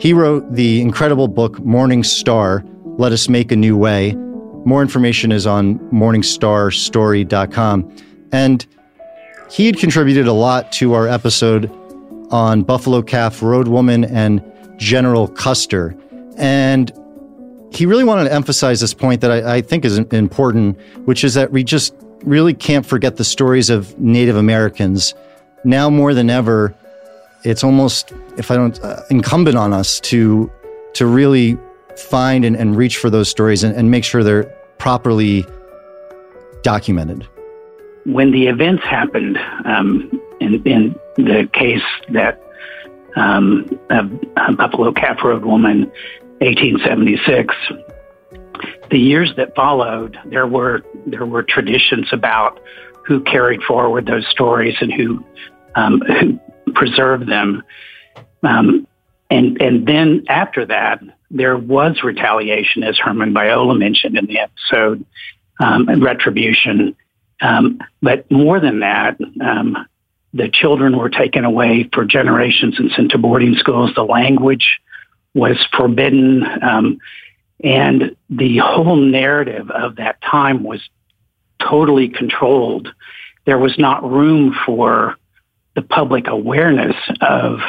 He 0.00 0.14
wrote 0.14 0.54
the 0.54 0.80
incredible 0.80 1.28
book 1.28 1.60
Morning 1.60 2.02
Star 2.02 2.64
Let 2.98 3.12
Us 3.12 3.28
Make 3.28 3.52
a 3.52 3.56
New 3.56 3.76
Way. 3.76 4.14
More 4.64 4.80
information 4.80 5.32
is 5.32 5.46
on 5.46 5.78
morningstarstory.com. 5.90 7.94
And 8.32 8.66
he 9.50 9.66
had 9.66 9.76
contributed 9.76 10.26
a 10.26 10.32
lot 10.32 10.72
to 10.72 10.94
our 10.94 11.06
episode 11.06 11.70
on 12.30 12.62
Buffalo 12.62 13.02
Calf 13.02 13.42
Road 13.42 13.68
Woman 13.68 14.04
and 14.04 14.42
General 14.78 15.28
Custer. 15.28 15.94
And 16.38 16.90
he 17.74 17.86
really 17.86 18.04
wanted 18.04 18.24
to 18.24 18.32
emphasize 18.32 18.80
this 18.80 18.94
point 18.94 19.20
that 19.22 19.30
I, 19.30 19.56
I, 19.56 19.60
think 19.62 19.84
is 19.84 19.96
important, 19.96 20.78
which 21.06 21.24
is 21.24 21.34
that 21.34 21.52
we 21.52 21.64
just 21.64 21.94
really 22.22 22.54
can't 22.54 22.84
forget 22.84 23.16
the 23.16 23.24
stories 23.24 23.70
of 23.70 23.98
Native 23.98 24.36
Americans. 24.36 25.14
Now 25.64 25.88
more 25.88 26.12
than 26.12 26.28
ever, 26.28 26.74
it's 27.44 27.64
almost, 27.64 28.12
if 28.36 28.50
I 28.50 28.56
don't, 28.56 28.78
uh, 28.82 29.02
incumbent 29.10 29.56
on 29.56 29.72
us 29.72 30.00
to 30.00 30.50
to 30.94 31.06
really 31.06 31.58
find 31.96 32.44
and, 32.44 32.54
and 32.56 32.76
reach 32.76 32.98
for 32.98 33.08
those 33.08 33.28
stories 33.28 33.64
and, 33.64 33.74
and 33.74 33.90
make 33.90 34.04
sure 34.04 34.22
they're 34.22 34.44
properly 34.78 35.46
documented. 36.62 37.26
When 38.04 38.30
the 38.32 38.48
events 38.48 38.82
happened, 38.84 39.38
um, 39.64 40.20
in, 40.40 40.62
in 40.66 40.94
the 41.16 41.48
case 41.52 41.82
that 42.10 42.42
um, 43.16 43.78
a 43.90 44.52
Buffalo 44.52 44.92
Calf 44.92 45.22
Road 45.24 45.44
woman, 45.44 45.90
1876. 46.42 47.54
The 48.90 48.98
years 48.98 49.32
that 49.36 49.54
followed, 49.54 50.18
there 50.26 50.46
were 50.46 50.82
there 51.06 51.24
were 51.24 51.42
traditions 51.42 52.08
about 52.12 52.60
who 53.06 53.20
carried 53.20 53.62
forward 53.62 54.06
those 54.06 54.26
stories 54.28 54.76
and 54.80 54.92
who 54.92 55.24
um, 55.74 56.00
who 56.00 56.40
preserved 56.74 57.28
them. 57.28 57.62
Um, 58.42 58.86
and 59.30 59.60
and 59.62 59.86
then 59.86 60.24
after 60.28 60.66
that, 60.66 61.00
there 61.30 61.56
was 61.56 62.02
retaliation, 62.02 62.82
as 62.82 62.98
Herman 62.98 63.32
Viola 63.32 63.74
mentioned 63.74 64.18
in 64.18 64.26
the 64.26 64.40
episode, 64.40 65.04
um, 65.60 66.02
retribution. 66.02 66.96
Um, 67.40 67.80
but 68.02 68.30
more 68.30 68.60
than 68.60 68.80
that, 68.80 69.18
um, 69.40 69.76
the 70.34 70.48
children 70.48 70.96
were 70.96 71.08
taken 71.08 71.44
away 71.44 71.88
for 71.92 72.04
generations 72.04 72.78
and 72.78 72.90
sent 72.92 73.10
to 73.12 73.18
boarding 73.18 73.54
schools. 73.54 73.92
The 73.94 74.04
language 74.04 74.80
was 75.34 75.56
forbidden. 75.76 76.44
Um, 76.62 76.98
and 77.64 78.16
the 78.28 78.58
whole 78.58 78.96
narrative 78.96 79.70
of 79.70 79.96
that 79.96 80.20
time 80.22 80.62
was 80.62 80.80
totally 81.60 82.08
controlled. 82.08 82.88
There 83.44 83.58
was 83.58 83.78
not 83.78 84.08
room 84.08 84.54
for 84.66 85.16
the 85.74 85.82
public 85.82 86.26
awareness 86.28 86.96
of 87.20 87.60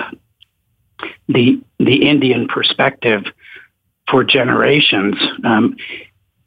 the 1.28 1.62
the 1.80 2.08
Indian 2.08 2.48
perspective 2.48 3.24
for 4.10 4.24
generations. 4.24 5.16
Um, 5.44 5.76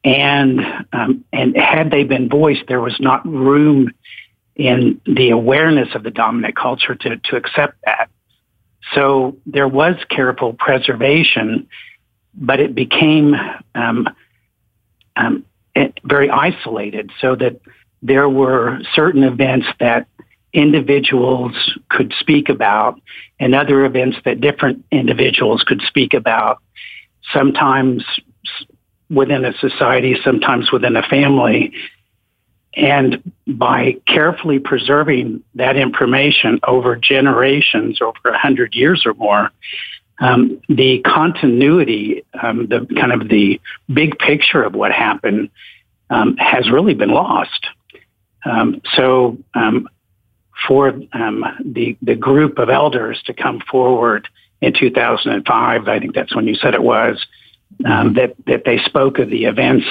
and 0.04 0.60
um, 0.92 1.24
and 1.32 1.56
had 1.56 1.90
they 1.90 2.04
been 2.04 2.28
voiced, 2.28 2.64
there 2.68 2.80
was 2.80 2.98
not 3.00 3.26
room 3.26 3.90
in 4.54 5.00
the 5.04 5.30
awareness 5.30 5.88
of 5.94 6.02
the 6.02 6.10
dominant 6.10 6.56
culture 6.56 6.94
to, 6.94 7.16
to 7.16 7.36
accept 7.36 7.74
that. 7.84 8.08
So 8.94 9.36
there 9.46 9.68
was 9.68 9.96
careful 10.08 10.52
preservation, 10.52 11.68
but 12.34 12.60
it 12.60 12.74
became 12.74 13.34
um, 13.74 14.08
um, 15.16 15.44
very 16.04 16.30
isolated 16.30 17.10
so 17.20 17.34
that 17.36 17.60
there 18.02 18.28
were 18.28 18.80
certain 18.94 19.24
events 19.24 19.66
that 19.80 20.06
individuals 20.52 21.52
could 21.90 22.14
speak 22.18 22.48
about 22.48 23.00
and 23.38 23.54
other 23.54 23.84
events 23.84 24.16
that 24.24 24.40
different 24.40 24.84
individuals 24.90 25.62
could 25.66 25.82
speak 25.82 26.14
about, 26.14 26.58
sometimes 27.32 28.04
within 29.10 29.44
a 29.44 29.52
society, 29.58 30.16
sometimes 30.24 30.72
within 30.72 30.96
a 30.96 31.02
family. 31.02 31.74
And 32.76 33.32
by 33.46 33.96
carefully 34.06 34.58
preserving 34.58 35.42
that 35.54 35.76
information 35.76 36.60
over 36.66 36.94
generations, 36.94 38.00
over 38.02 38.18
a 38.28 38.38
hundred 38.38 38.74
years 38.74 39.04
or 39.06 39.14
more, 39.14 39.50
um, 40.18 40.60
the 40.68 41.00
continuity, 41.00 42.24
um, 42.40 42.66
the 42.66 42.86
kind 42.98 43.12
of 43.12 43.28
the 43.28 43.60
big 43.92 44.18
picture 44.18 44.62
of 44.62 44.74
what 44.74 44.92
happened 44.92 45.48
um, 46.10 46.36
has 46.36 46.70
really 46.70 46.94
been 46.94 47.10
lost. 47.10 47.66
Um, 48.44 48.82
so 48.94 49.38
um, 49.54 49.88
for 50.66 50.94
um, 51.12 51.44
the 51.64 51.96
the 52.02 52.14
group 52.14 52.58
of 52.58 52.68
elders 52.68 53.22
to 53.26 53.34
come 53.34 53.60
forward 53.70 54.28
in 54.60 54.72
2005, 54.72 55.88
I 55.88 55.98
think 55.98 56.14
that's 56.14 56.34
when 56.34 56.46
you 56.46 56.54
said 56.54 56.74
it 56.74 56.82
was 56.82 57.24
that 57.80 58.34
that 58.46 58.64
they 58.64 58.78
spoke 58.78 59.18
of 59.18 59.30
the 59.30 59.46
events 59.46 59.86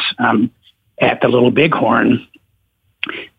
at 0.99 1.21
the 1.21 1.27
Little 1.27 1.51
Bighorn 1.51 2.27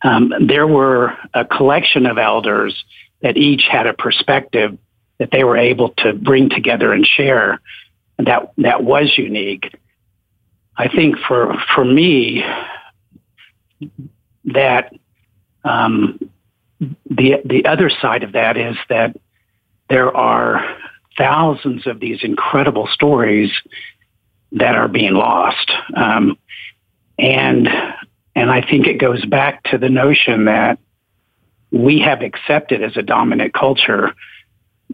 um, 0.03 0.33
there 0.47 0.67
were 0.67 1.17
a 1.35 1.45
collection 1.45 2.07
of 2.07 2.19
elders 2.19 2.85
that 3.23 3.37
each 3.37 3.65
had 3.71 3.87
a 3.87 3.95
perspective 3.95 4.79
that 5.19 5.31
they 5.31 5.45
were 5.45 5.57
able 5.57 5.91
to 5.99 6.13
bring 6.13 6.51
together 6.51 6.93
and 6.93 7.07
share 7.07 7.61
that 8.19 8.53
that 8.59 8.83
was 8.83 9.13
unique. 9.17 9.75
I 10.77 10.89
think 10.89 11.17
for 11.27 11.55
for 11.75 11.85
me 11.85 12.45
that 14.45 14.93
um, 15.65 16.19
the 16.81 17.41
the 17.45 17.65
other 17.67 17.91
side 17.91 18.23
of 18.23 18.33
that 18.33 18.57
is 18.57 18.77
that 18.89 19.17
there 19.89 20.15
are 20.15 20.77
thousands 21.17 21.87
of 21.87 22.01
these 22.01 22.23
incredible 22.23 22.89
stories 22.93 23.51
that 24.53 24.77
are 24.77 24.89
being 24.89 25.15
lost, 25.15 25.73
um, 25.97 26.39
and 27.19 27.69
and 28.37 28.51
I 28.51 28.61
think 28.61 28.87
it 28.87 28.99
goes 28.99 29.25
back 29.25 29.63
to 29.71 29.79
the 29.79 29.89
notion 29.89 30.45
that 30.45 30.79
we 31.73 32.01
have 32.01 32.21
accepted 32.21 32.83
as 32.83 32.97
a 32.97 33.03
dominant 33.03 33.55
culture 33.55 34.15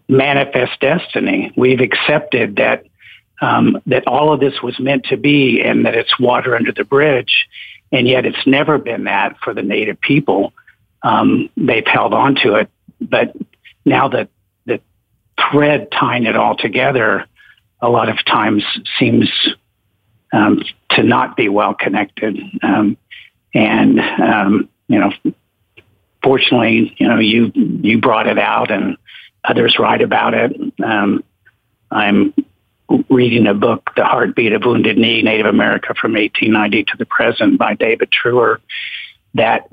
manifest 0.08 0.80
destiny. 0.80 1.52
We've 1.56 1.80
accepted 1.80 2.56
that 2.56 2.84
um, 3.40 3.82
that 3.86 4.06
all 4.06 4.32
of 4.32 4.38
this 4.38 4.62
was 4.62 4.78
meant 4.78 5.06
to 5.06 5.16
be, 5.16 5.60
and 5.60 5.84
that 5.84 5.96
it's 5.96 6.16
water 6.20 6.54
under 6.54 6.70
the 6.70 6.84
bridge, 6.84 7.48
and 7.90 8.06
yet 8.06 8.24
it's 8.24 8.46
never 8.46 8.78
been 8.78 9.04
that 9.04 9.36
for 9.42 9.52
the 9.52 9.62
native 9.62 10.00
people. 10.00 10.52
Um, 11.02 11.50
they've 11.56 11.86
held 11.86 12.14
on 12.14 12.36
to 12.36 12.54
it, 12.54 12.70
but 13.00 13.34
now 13.84 14.06
that 14.08 14.28
the 14.64 14.80
thread 15.50 15.88
tying 15.90 16.26
it 16.26 16.36
all 16.36 16.56
together, 16.56 17.26
a 17.80 17.90
lot 17.90 18.08
of 18.08 18.24
times 18.24 18.64
seems 19.00 19.28
um, 20.32 20.62
to 20.90 21.02
not 21.02 21.36
be 21.36 21.48
well 21.48 21.74
connected. 21.74 22.38
Um, 22.62 22.96
and, 23.54 24.00
um, 24.00 24.68
you 24.88 24.98
know, 24.98 25.12
fortunately, 26.22 26.94
you 26.98 27.08
know, 27.08 27.18
you, 27.18 27.52
you 27.54 28.00
brought 28.00 28.26
it 28.26 28.38
out 28.38 28.70
and 28.70 28.96
others 29.44 29.78
write 29.78 30.02
about 30.02 30.34
it. 30.34 30.52
Um, 30.82 31.24
I'm 31.90 32.34
reading 33.08 33.46
a 33.46 33.54
book, 33.54 33.90
The 33.96 34.04
Heartbeat 34.04 34.52
of 34.52 34.64
Wounded 34.64 34.96
Knee, 34.96 35.22
Native 35.22 35.46
America 35.46 35.94
from 35.94 36.12
1890 36.12 36.84
to 36.84 36.96
the 36.98 37.06
present 37.06 37.58
by 37.58 37.74
David 37.74 38.10
Treuer, 38.10 38.58
that 39.34 39.68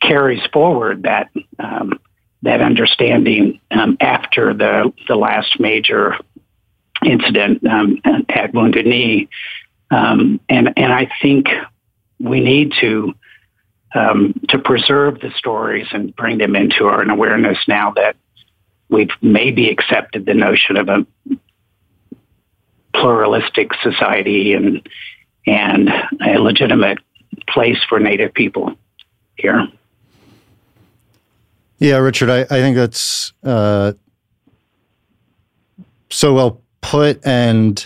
carries 0.00 0.44
forward 0.52 1.04
that, 1.04 1.30
um, 1.58 1.98
that 2.42 2.60
understanding 2.60 3.60
um, 3.70 3.96
after 4.00 4.52
the, 4.54 4.92
the 5.08 5.16
last 5.16 5.60
major 5.60 6.16
incident 7.04 7.64
um, 7.66 8.00
at 8.28 8.52
Wounded 8.54 8.86
Knee. 8.86 9.28
Um, 9.90 10.40
and, 10.48 10.72
and 10.76 10.92
I 10.92 11.10
think 11.20 11.48
we 12.22 12.40
need 12.40 12.72
to 12.80 13.14
um, 13.94 14.40
to 14.48 14.58
preserve 14.58 15.20
the 15.20 15.30
stories 15.36 15.86
and 15.92 16.16
bring 16.16 16.38
them 16.38 16.56
into 16.56 16.86
our 16.86 17.02
awareness 17.02 17.58
now 17.68 17.92
that 17.96 18.16
we've 18.88 19.10
maybe 19.20 19.68
accepted 19.68 20.24
the 20.24 20.32
notion 20.32 20.76
of 20.78 20.88
a 20.88 21.06
pluralistic 22.94 23.72
society 23.82 24.54
and 24.54 24.88
and 25.46 25.90
a 26.24 26.38
legitimate 26.38 26.98
place 27.48 27.78
for 27.88 27.98
Native 27.98 28.32
people 28.32 28.74
here. 29.36 29.66
Yeah, 31.78 31.96
Richard, 31.96 32.30
I, 32.30 32.42
I 32.42 32.60
think 32.60 32.76
that's 32.76 33.32
uh, 33.42 33.94
so 36.10 36.32
well 36.32 36.62
put 36.80 37.26
and 37.26 37.84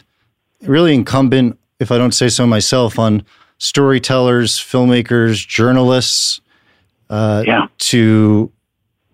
really 0.63 0.93
incumbent, 0.93 1.59
if 1.81 1.91
I 1.91 1.97
don't 1.97 2.13
say 2.13 2.29
so 2.29 2.47
myself, 2.47 2.99
on 2.99 3.25
storytellers, 3.59 4.59
filmmakers, 4.59 5.47
journalists, 5.47 6.41
uh, 7.11 7.43
yeah. 7.47 7.67
to 7.79 8.51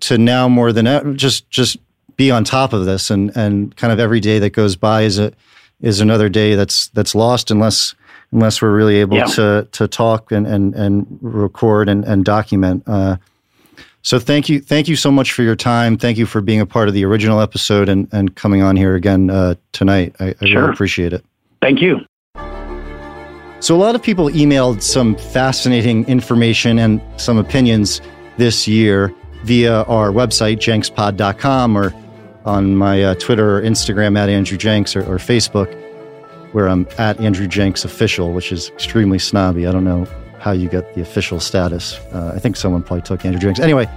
to 0.01 0.19
now 0.19 0.49
more 0.49 0.73
than 0.73 0.87
ever, 0.87 1.13
just 1.15 1.49
just 1.51 1.77
be 2.17 2.31
on 2.31 2.45
top 2.45 2.73
of 2.73 2.85
this 2.85 3.11
and 3.11 3.35
and 3.37 3.75
kind 3.77 3.93
of 3.93 3.99
every 4.01 4.21
day 4.21 4.39
that 4.39 4.51
goes 4.51 4.77
by 4.77 5.03
is 5.03 5.19
a 5.19 5.33
is 5.81 6.01
another 6.01 6.29
day 6.29 6.55
that's 6.55 6.89
that's 6.89 7.15
lost 7.15 7.51
unless 7.51 7.95
unless 8.33 8.63
we're 8.63 8.75
really 8.75 8.97
able 8.97 9.17
Yeah. 9.19 9.25
to 9.27 9.69
to 9.73 9.89
talk 9.89 10.33
and 10.33 10.47
and 10.47 10.75
and 10.75 11.07
record 11.21 11.89
and 11.89 12.05
and 12.05 12.25
document. 12.25 12.83
Uh, 12.87 13.17
so 14.03 14.19
thank 14.19 14.49
you 14.49 14.61
thank 14.61 14.89
you 14.89 14.97
so 14.97 15.11
much 15.13 15.33
for 15.33 15.43
your 15.43 15.55
time. 15.57 15.97
Thank 15.97 16.19
you 16.19 16.27
for 16.27 16.41
being 16.41 16.61
a 16.61 16.67
part 16.67 16.89
of 16.89 16.95
the 16.95 17.05
original 17.05 17.41
episode 17.41 17.89
and 17.89 18.09
and 18.13 18.35
coming 18.35 18.63
on 18.63 18.77
here 18.77 18.95
again 18.97 19.31
uh, 19.31 19.55
tonight. 19.73 20.15
I, 20.19 20.35
I 20.41 20.47
Sure. 20.47 20.63
really 20.63 20.73
appreciate 20.73 21.13
it. 21.13 21.25
Thank 21.61 21.81
you. 21.81 22.01
So, 23.63 23.77
a 23.77 23.79
lot 23.79 23.95
of 23.95 24.03
people 24.03 24.29
emailed 24.29 24.83
some 24.83 25.15
fascinating 25.15 26.05
information 26.07 26.81
and 26.81 27.01
some 27.17 27.39
opinions 27.39 28.01
this 28.37 28.67
year 28.67 29.15
via 29.45 29.83
our 29.85 30.11
website, 30.11 30.57
jenkspod.com, 30.57 31.79
or 31.79 31.95
on 32.45 32.75
my 32.75 33.05
uh, 33.05 33.15
Twitter 33.15 33.59
or 33.59 33.63
Instagram 33.63 34.19
at 34.19 34.29
Andrew 34.29 34.59
Jenks 34.59 34.97
or, 34.97 35.03
or 35.03 35.19
Facebook, 35.19 35.73
where 36.51 36.69
I'm 36.69 36.89
at 36.99 37.21
Andrew 37.21 37.47
Jenks 37.47 37.85
Official, 37.85 38.33
which 38.33 38.51
is 38.51 38.71
extremely 38.71 39.21
snobby. 39.21 39.69
I 39.69 39.71
don't 39.71 39.85
know 39.85 40.09
how 40.41 40.51
you 40.51 40.69
get 40.69 40.97
the 40.97 41.01
official 41.01 41.39
status. 41.39 42.01
Uh, 42.13 42.33
I 42.35 42.41
think 42.41 42.57
someone 42.57 42.83
probably 42.83 43.03
took 43.03 43.25
Andrew 43.25 43.39
Jenks. 43.39 43.61
Anyway, 43.61 43.89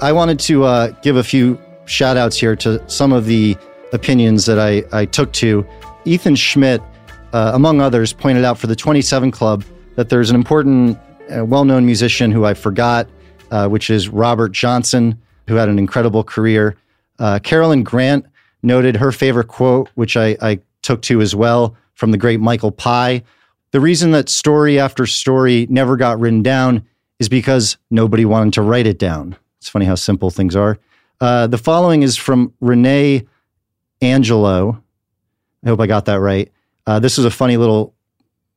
I 0.00 0.10
wanted 0.10 0.40
to 0.40 0.64
uh, 0.64 0.88
give 1.02 1.14
a 1.14 1.22
few 1.22 1.56
shout 1.84 2.16
outs 2.16 2.36
here 2.36 2.56
to 2.56 2.82
some 2.90 3.12
of 3.12 3.26
the 3.26 3.56
opinions 3.92 4.44
that 4.46 4.58
I, 4.58 4.82
I 4.90 5.04
took 5.04 5.32
to. 5.34 5.64
Ethan 6.04 6.34
Schmidt, 6.34 6.82
uh, 7.32 7.52
among 7.54 7.80
others, 7.80 8.12
pointed 8.12 8.44
out 8.44 8.58
for 8.58 8.66
the 8.66 8.76
27 8.76 9.30
Club 9.30 9.64
that 9.96 10.08
there's 10.08 10.30
an 10.30 10.36
important, 10.36 10.98
uh, 11.30 11.44
well 11.44 11.64
known 11.64 11.86
musician 11.86 12.30
who 12.30 12.44
I 12.44 12.54
forgot, 12.54 13.08
uh, 13.50 13.68
which 13.68 13.90
is 13.90 14.08
Robert 14.08 14.52
Johnson, 14.52 15.20
who 15.48 15.54
had 15.56 15.68
an 15.68 15.78
incredible 15.78 16.24
career. 16.24 16.76
Uh, 17.18 17.38
Carolyn 17.38 17.82
Grant 17.82 18.26
noted 18.62 18.96
her 18.96 19.12
favorite 19.12 19.48
quote, 19.48 19.88
which 19.94 20.16
I, 20.16 20.36
I 20.40 20.60
took 20.82 21.02
to 21.02 21.20
as 21.20 21.34
well 21.34 21.76
from 21.94 22.10
the 22.10 22.18
great 22.18 22.40
Michael 22.40 22.70
Pye. 22.70 23.22
The 23.70 23.80
reason 23.80 24.10
that 24.12 24.28
story 24.28 24.78
after 24.78 25.06
story 25.06 25.66
never 25.70 25.96
got 25.96 26.20
written 26.20 26.42
down 26.42 26.86
is 27.18 27.28
because 27.28 27.76
nobody 27.90 28.24
wanted 28.24 28.52
to 28.54 28.62
write 28.62 28.86
it 28.86 28.98
down. 28.98 29.36
It's 29.58 29.68
funny 29.68 29.86
how 29.86 29.94
simple 29.94 30.30
things 30.30 30.54
are. 30.54 30.78
Uh, 31.20 31.46
the 31.46 31.58
following 31.58 32.02
is 32.02 32.16
from 32.16 32.52
Renee 32.60 33.26
Angelo. 34.02 34.82
I 35.64 35.68
hope 35.68 35.80
I 35.80 35.86
got 35.86 36.04
that 36.04 36.20
right. 36.20 36.52
Uh, 36.86 36.98
this 37.00 37.18
is 37.18 37.24
a 37.24 37.30
funny 37.30 37.56
little 37.56 37.94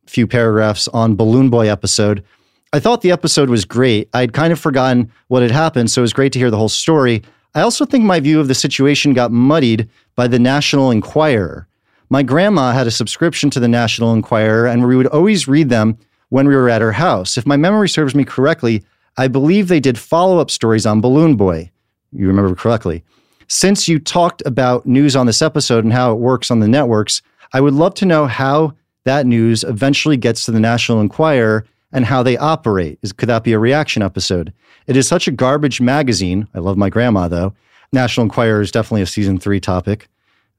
few 0.06 0.28
paragraphs 0.28 0.88
on 0.90 1.16
Balloon 1.16 1.50
Boy 1.50 1.70
episode. 1.70 2.24
I 2.72 2.80
thought 2.80 3.02
the 3.02 3.12
episode 3.12 3.50
was 3.50 3.66
great. 3.66 4.10
I'd 4.14 4.34
kind 4.34 4.54
of 4.54 4.60
forgotten 4.60 5.12
what 5.28 5.42
had 5.42 5.52
happened, 5.52 5.90
so 5.90 6.02
it 6.02 6.04
was 6.04 6.14
great 6.14 6.34
to 6.34 6.40
hear 6.40 6.52
the 6.52 6.58
whole 6.58 6.70
story. 6.70 7.24
I 7.56 7.62
also 7.62 7.86
think 7.86 8.04
my 8.04 8.20
view 8.20 8.40
of 8.40 8.48
the 8.48 8.54
situation 8.56 9.14
got 9.14 9.32
muddied 9.32 9.90
by 10.16 10.28
the 10.28 10.38
National 10.38 10.92
Enquirer. 10.92 11.68
My 12.10 12.22
grandma 12.22 12.72
had 12.72 12.88
a 12.88 12.92
subscription 12.92 13.50
to 13.52 13.60
the 13.60 13.68
National 13.68 14.14
Enquirer, 14.14 14.68
and 14.68 14.88
we 14.88 14.96
would 14.96 15.08
always 15.08 15.48
read 15.48 15.70
them 15.70 15.98
when 16.30 16.48
we 16.48 16.56
were 16.56 16.70
at 16.70 16.82
her 16.82 16.92
house. 16.92 17.38
If 17.38 17.48
my 17.48 17.58
memory 17.58 17.90
serves 17.90 18.14
me 18.14 18.24
correctly, 18.24 18.84
I 19.18 19.28
believe 19.28 19.68
they 19.68 19.80
did 19.80 19.98
follow 19.98 20.38
up 20.40 20.52
stories 20.52 20.86
on 20.86 21.02
Balloon 21.02 21.36
Boy. 21.36 21.72
You 22.12 22.28
remember 22.28 22.54
correctly. 22.56 23.04
Since 23.48 23.88
you 23.88 23.98
talked 23.98 24.44
about 24.46 24.86
news 24.86 25.16
on 25.16 25.26
this 25.26 25.42
episode 25.42 25.84
and 25.84 25.94
how 25.94 26.12
it 26.12 26.20
works 26.20 26.52
on 26.52 26.60
the 26.60 26.68
networks, 26.68 27.24
I 27.54 27.62
would 27.62 27.74
love 27.74 27.94
to 27.96 28.06
know 28.06 28.28
how 28.28 28.74
that 29.06 29.26
news 29.26 29.64
eventually 29.64 30.18
gets 30.18 30.46
to 30.46 30.52
the 30.52 30.60
National 30.60 31.02
Enquirer 31.02 31.66
and 31.92 32.06
how 32.06 32.22
they 32.22 32.38
operate. 32.38 33.00
Is, 33.02 33.12
could 33.12 33.30
that 33.30 33.44
be 33.44 33.54
a 33.54 33.60
reaction 33.60 34.02
episode? 34.02 34.54
It 34.88 34.96
is 34.96 35.08
such 35.08 35.28
a 35.28 35.32
garbage 35.32 35.82
magazine. 35.82 36.48
I 36.54 36.60
love 36.60 36.78
my 36.78 36.90
grandma, 36.90 37.28
though. 37.28 37.54
National 37.92 38.26
Enquirer 38.26 38.62
is 38.62 38.72
definitely 38.72 39.02
a 39.02 39.08
season 39.08 39.40
three 39.40 39.60
topic. 39.60 40.08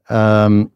Um, 0.09 0.73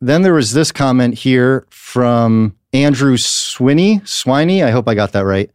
then 0.00 0.22
there 0.22 0.34
was 0.34 0.52
this 0.52 0.72
comment 0.72 1.14
here 1.14 1.66
from 1.70 2.56
Andrew 2.72 3.16
Swinney. 3.16 4.00
Swiney, 4.02 4.64
I 4.64 4.70
hope 4.70 4.88
I 4.88 4.94
got 4.94 5.12
that 5.12 5.24
right. 5.24 5.50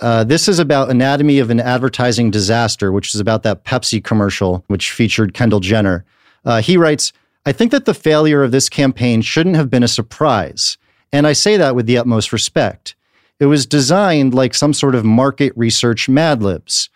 Uh, 0.00 0.24
this 0.24 0.48
is 0.48 0.58
about 0.58 0.88
Anatomy 0.88 1.38
of 1.38 1.50
an 1.50 1.60
Advertising 1.60 2.30
Disaster, 2.30 2.92
which 2.92 3.14
is 3.14 3.20
about 3.20 3.42
that 3.42 3.64
Pepsi 3.64 4.02
commercial, 4.02 4.64
which 4.68 4.92
featured 4.92 5.34
Kendall 5.34 5.60
Jenner. 5.60 6.04
Uh, 6.44 6.62
he 6.62 6.76
writes, 6.76 7.12
I 7.44 7.52
think 7.52 7.72
that 7.72 7.86
the 7.86 7.94
failure 7.94 8.42
of 8.42 8.52
this 8.52 8.68
campaign 8.68 9.20
shouldn't 9.20 9.56
have 9.56 9.70
been 9.70 9.82
a 9.82 9.88
surprise. 9.88 10.78
And 11.12 11.26
I 11.26 11.32
say 11.32 11.56
that 11.56 11.74
with 11.74 11.86
the 11.86 11.98
utmost 11.98 12.32
respect. 12.32 12.94
It 13.40 13.46
was 13.46 13.66
designed 13.66 14.34
like 14.34 14.54
some 14.54 14.72
sort 14.72 14.94
of 14.94 15.04
market 15.04 15.52
research 15.56 16.08
Mad 16.08 16.42
Libs, 16.42 16.88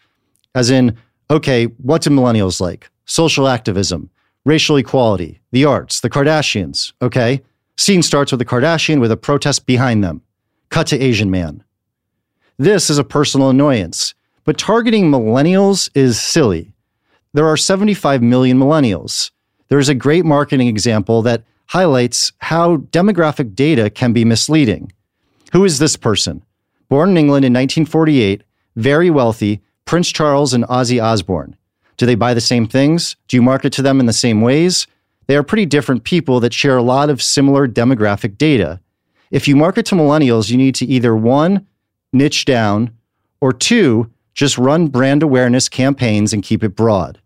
as 0.54 0.70
in, 0.70 0.96
okay, 1.28 1.64
what 1.64 2.02
do 2.02 2.10
millennials 2.10 2.60
like? 2.60 2.88
Social 3.04 3.48
activism, 3.48 4.10
racial 4.44 4.76
equality, 4.76 5.40
the 5.50 5.64
arts, 5.64 6.00
the 6.00 6.10
Kardashians. 6.10 6.92
Okay. 7.02 7.42
Scene 7.76 8.02
starts 8.02 8.30
with 8.30 8.40
a 8.40 8.44
Kardashian 8.44 9.00
with 9.00 9.10
a 9.10 9.16
protest 9.16 9.66
behind 9.66 10.04
them. 10.04 10.22
Cut 10.70 10.86
to 10.88 11.00
Asian 11.00 11.30
man. 11.30 11.64
This 12.58 12.88
is 12.88 12.98
a 12.98 13.04
personal 13.04 13.50
annoyance, 13.50 14.14
but 14.44 14.56
targeting 14.56 15.10
millennials 15.10 15.90
is 15.94 16.20
silly. 16.20 16.72
There 17.34 17.46
are 17.46 17.56
75 17.56 18.22
million 18.22 18.58
millennials. 18.58 19.30
There 19.68 19.78
is 19.78 19.88
a 19.88 19.94
great 19.94 20.24
marketing 20.24 20.68
example 20.68 21.22
that 21.22 21.42
highlights 21.66 22.32
how 22.38 22.76
demographic 22.76 23.54
data 23.54 23.90
can 23.90 24.12
be 24.12 24.24
misleading. 24.24 24.92
Who 25.52 25.64
is 25.64 25.78
this 25.78 25.96
person? 25.96 26.44
Born 26.88 27.10
in 27.10 27.16
England 27.16 27.44
in 27.44 27.52
1948, 27.52 28.44
very 28.76 29.10
wealthy, 29.10 29.62
Prince 29.84 30.10
Charles 30.10 30.54
and 30.54 30.64
Ozzy 30.64 31.02
Osbourne. 31.02 31.56
Do 31.96 32.06
they 32.06 32.14
buy 32.14 32.34
the 32.34 32.40
same 32.40 32.66
things? 32.66 33.16
Do 33.26 33.36
you 33.36 33.42
market 33.42 33.72
to 33.74 33.82
them 33.82 33.98
in 33.98 34.06
the 34.06 34.12
same 34.12 34.40
ways? 34.40 34.86
They 35.26 35.36
are 35.36 35.42
pretty 35.42 35.66
different 35.66 36.04
people 36.04 36.38
that 36.40 36.52
share 36.52 36.76
a 36.76 36.82
lot 36.82 37.10
of 37.10 37.22
similar 37.22 37.66
demographic 37.66 38.38
data. 38.38 38.80
If 39.30 39.48
you 39.48 39.56
market 39.56 39.86
to 39.86 39.96
millennials, 39.96 40.50
you 40.50 40.56
need 40.56 40.76
to 40.76 40.86
either 40.86 41.16
one, 41.16 41.66
niche 42.12 42.44
down, 42.44 42.90
or 43.40 43.52
two, 43.52 44.10
just 44.34 44.58
run 44.58 44.88
brand 44.88 45.22
awareness 45.22 45.68
campaigns 45.68 46.32
and 46.32 46.42
keep 46.42 46.62
it 46.62 46.76
broad. 46.76 47.20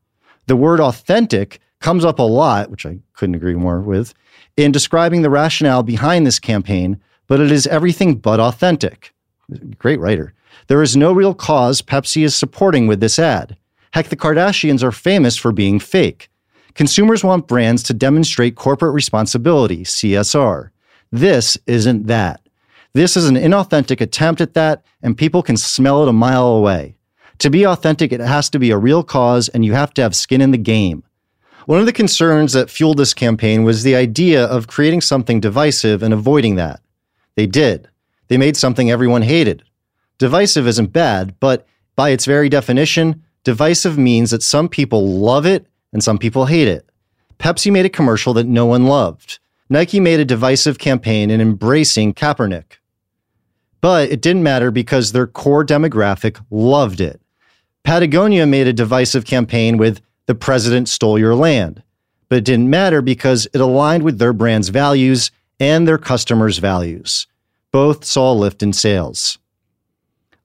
The 0.46 0.56
word 0.56 0.80
authentic 0.80 1.60
comes 1.80 2.04
up 2.04 2.18
a 2.18 2.22
lot, 2.22 2.70
which 2.70 2.86
I 2.86 2.98
couldn't 3.14 3.34
agree 3.34 3.54
more 3.54 3.80
with, 3.80 4.14
in 4.56 4.72
describing 4.72 5.22
the 5.22 5.30
rationale 5.30 5.82
behind 5.82 6.26
this 6.26 6.38
campaign, 6.38 7.00
but 7.26 7.40
it 7.40 7.50
is 7.50 7.66
everything 7.66 8.16
but 8.16 8.40
authentic. 8.40 9.14
Great 9.78 10.00
writer. 10.00 10.34
There 10.66 10.82
is 10.82 10.96
no 10.96 11.12
real 11.12 11.34
cause 11.34 11.82
Pepsi 11.82 12.24
is 12.24 12.34
supporting 12.34 12.86
with 12.86 13.00
this 13.00 13.18
ad. 13.18 13.56
Heck, 13.92 14.08
the 14.08 14.16
Kardashians 14.16 14.82
are 14.82 14.92
famous 14.92 15.36
for 15.36 15.52
being 15.52 15.80
fake. 15.80 16.28
Consumers 16.74 17.24
want 17.24 17.48
brands 17.48 17.82
to 17.84 17.94
demonstrate 17.94 18.54
corporate 18.54 18.94
responsibility, 18.94 19.82
CSR. 19.82 20.70
This 21.10 21.58
isn't 21.66 22.06
that. 22.06 22.40
This 22.92 23.16
is 23.16 23.28
an 23.28 23.36
inauthentic 23.36 24.00
attempt 24.00 24.40
at 24.40 24.54
that, 24.54 24.84
and 25.02 25.16
people 25.16 25.42
can 25.42 25.56
smell 25.56 26.02
it 26.02 26.08
a 26.08 26.12
mile 26.12 26.46
away. 26.46 26.96
To 27.38 27.50
be 27.50 27.66
authentic, 27.66 28.12
it 28.12 28.20
has 28.20 28.50
to 28.50 28.58
be 28.58 28.70
a 28.70 28.78
real 28.78 29.02
cause, 29.02 29.48
and 29.48 29.64
you 29.64 29.72
have 29.72 29.94
to 29.94 30.02
have 30.02 30.14
skin 30.14 30.40
in 30.40 30.50
the 30.50 30.58
game. 30.58 31.04
One 31.66 31.80
of 31.80 31.86
the 31.86 31.92
concerns 31.92 32.52
that 32.52 32.70
fueled 32.70 32.98
this 32.98 33.14
campaign 33.14 33.64
was 33.64 33.82
the 33.82 33.94
idea 33.94 34.44
of 34.44 34.66
creating 34.66 35.02
something 35.02 35.40
divisive 35.40 36.02
and 36.02 36.14
avoiding 36.14 36.56
that. 36.56 36.80
They 37.36 37.46
did. 37.46 37.88
They 38.28 38.38
made 38.38 38.56
something 38.56 38.90
everyone 38.90 39.22
hated. 39.22 39.62
Divisive 40.18 40.66
isn't 40.66 40.92
bad, 40.92 41.38
but 41.40 41.66
by 41.96 42.10
its 42.10 42.24
very 42.24 42.48
definition, 42.48 43.22
divisive 43.44 43.98
means 43.98 44.30
that 44.30 44.42
some 44.42 44.68
people 44.68 45.18
love 45.18 45.46
it 45.46 45.66
and 45.92 46.02
some 46.02 46.18
people 46.18 46.46
hate 46.46 46.68
it. 46.68 46.88
Pepsi 47.38 47.72
made 47.72 47.86
a 47.86 47.90
commercial 47.90 48.34
that 48.34 48.46
no 48.46 48.66
one 48.66 48.86
loved. 48.86 49.38
Nike 49.68 50.00
made 50.00 50.20
a 50.20 50.24
divisive 50.24 50.78
campaign 50.78 51.30
in 51.30 51.40
embracing 51.40 52.12
Kaepernick. 52.14 52.78
But 53.80 54.10
it 54.10 54.20
didn't 54.20 54.42
matter 54.42 54.70
because 54.70 55.12
their 55.12 55.26
core 55.26 55.64
demographic 55.64 56.44
loved 56.50 57.00
it. 57.00 57.20
Patagonia 57.82 58.46
made 58.46 58.66
a 58.66 58.72
divisive 58.72 59.24
campaign 59.24 59.78
with 59.78 60.02
The 60.30 60.36
President 60.36 60.88
Stole 60.88 61.18
Your 61.18 61.34
Land. 61.34 61.82
But 62.28 62.38
it 62.38 62.44
didn't 62.44 62.70
matter 62.70 63.02
because 63.02 63.48
it 63.52 63.60
aligned 63.60 64.04
with 64.04 64.20
their 64.20 64.32
brand's 64.32 64.68
values 64.68 65.32
and 65.58 65.88
their 65.88 65.98
customers' 65.98 66.58
values. 66.58 67.26
Both 67.72 68.04
saw 68.04 68.32
a 68.32 68.34
lift 68.34 68.62
in 68.62 68.72
sales. 68.72 69.38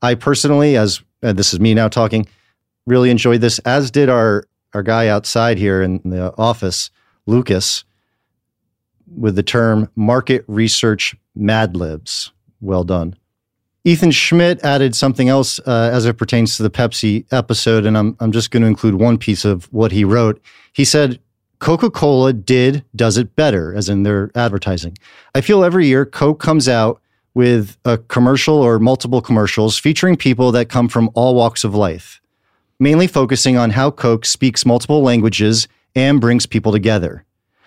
I 0.01 0.15
personally, 0.15 0.75
as 0.75 1.03
uh, 1.21 1.33
this 1.33 1.53
is 1.53 1.59
me 1.59 1.75
now 1.75 1.87
talking, 1.87 2.25
really 2.87 3.11
enjoyed 3.11 3.41
this, 3.41 3.59
as 3.59 3.91
did 3.91 4.09
our 4.09 4.47
our 4.73 4.81
guy 4.81 5.07
outside 5.07 5.59
here 5.59 5.83
in 5.83 6.01
the 6.03 6.33
office, 6.35 6.89
Lucas, 7.27 7.83
with 9.15 9.35
the 9.35 9.43
term 9.43 9.87
market 9.95 10.45
research 10.47 11.15
mad 11.35 11.75
libs. 11.75 12.31
Well 12.59 12.85
done. 12.85 13.17
Ethan 13.87 14.09
Schmidt 14.09 14.63
added 14.65 14.95
something 14.95 15.29
else 15.29 15.59
uh, 15.59 15.91
as 15.93 16.07
it 16.07 16.17
pertains 16.17 16.57
to 16.57 16.63
the 16.63 16.71
Pepsi 16.71 17.23
episode, 17.31 17.85
and 17.85 17.95
I'm, 17.95 18.17
I'm 18.19 18.31
just 18.31 18.49
going 18.49 18.61
to 18.61 18.67
include 18.67 18.95
one 18.95 19.19
piece 19.19 19.45
of 19.45 19.71
what 19.71 19.91
he 19.91 20.03
wrote. 20.03 20.41
He 20.73 20.83
said, 20.83 21.19
Coca 21.59 21.91
Cola 21.91 22.33
did, 22.33 22.83
does 22.95 23.15
it 23.15 23.35
better, 23.35 23.75
as 23.75 23.87
in 23.87 24.01
their 24.01 24.31
advertising. 24.33 24.97
I 25.35 25.41
feel 25.41 25.63
every 25.63 25.85
year 25.85 26.03
Coke 26.03 26.39
comes 26.39 26.67
out 26.67 26.99
with 27.35 27.77
a 27.85 27.99
commercial 27.99 28.55
or 28.55 28.79
multiple 28.79 29.21
commercials 29.21 29.77
featuring 29.77 30.15
people 30.15 30.51
that 30.53 30.67
come 30.67 30.89
from 30.89 31.11
all 31.13 31.35
walks 31.35 31.63
of 31.63 31.75
life, 31.75 32.21
mainly 32.79 33.05
focusing 33.05 33.55
on 33.55 33.69
how 33.69 33.91
Coke 33.91 34.25
speaks 34.25 34.65
multiple 34.65 35.03
languages 35.03 35.67
and 35.95 36.19
brings 36.19 36.47
people 36.47 36.71
together. 36.71 37.23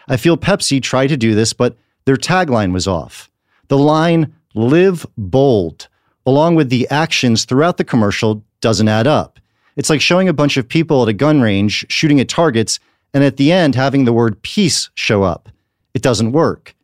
I 0.09 0.17
feel 0.17 0.37
Pepsi 0.37 0.83
tried 0.83 1.09
to 1.09 1.17
do 1.17 1.37
this, 1.37 1.53
but 1.53 1.77
their 2.07 2.17
tagline 2.17 2.73
was 2.73 2.89
off. 2.89 3.31
The 3.69 3.79
line, 3.79 4.35
live 4.55 5.07
bold, 5.17 5.87
along 6.29 6.57
with 6.57 6.69
the 6.69 6.87
actions 6.91 7.47
throughout 7.47 7.79
the 7.79 7.85
commercial 7.85 8.45
doesn't 8.61 8.87
add 8.87 9.07
up. 9.07 9.41
It's 9.77 9.89
like 9.89 10.03
showing 10.03 10.29
a 10.29 10.35
bunch 10.35 10.59
of 10.59 10.69
people 10.69 11.03
at 11.03 11.09
a 11.09 11.15
gun 11.15 11.41
range 11.41 11.87
shooting 11.89 12.21
at 12.21 12.29
targets 12.29 12.79
and 13.15 13.25
at 13.25 13.39
the 13.39 13.51
end 13.51 13.75
having 13.75 14.05
the 14.05 14.13
word 14.13 14.43
peace 14.43 14.91
show 14.95 15.23
up. 15.23 15.49
It 15.95 16.03
doesn't 16.03 16.33
work. 16.33 16.75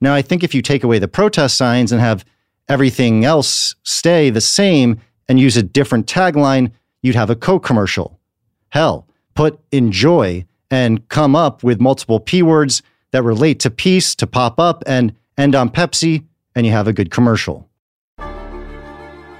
Now, 0.00 0.14
I 0.14 0.22
think 0.22 0.44
if 0.44 0.54
you 0.54 0.62
take 0.62 0.84
away 0.84 1.00
the 1.00 1.08
protest 1.08 1.56
signs 1.56 1.90
and 1.90 2.00
have 2.00 2.24
everything 2.68 3.24
else 3.24 3.74
stay 3.82 4.30
the 4.30 4.40
same 4.40 5.00
and 5.28 5.40
use 5.40 5.56
a 5.56 5.64
different 5.64 6.06
tagline, 6.06 6.70
you'd 7.02 7.16
have 7.16 7.30
a 7.30 7.34
Coke 7.34 7.64
commercial. 7.64 8.20
Hell, 8.68 9.08
put 9.34 9.58
enjoy 9.72 10.44
and 10.70 11.08
come 11.08 11.34
up 11.34 11.64
with 11.64 11.80
multiple 11.80 12.20
P 12.20 12.40
words 12.40 12.82
that 13.10 13.24
relate 13.24 13.58
to 13.60 13.70
peace 13.70 14.14
to 14.14 14.28
pop 14.28 14.60
up 14.60 14.84
and 14.86 15.12
end 15.36 15.56
on 15.56 15.70
Pepsi, 15.70 16.24
and 16.54 16.64
you 16.64 16.70
have 16.70 16.86
a 16.86 16.92
good 16.92 17.10
commercial. 17.10 17.68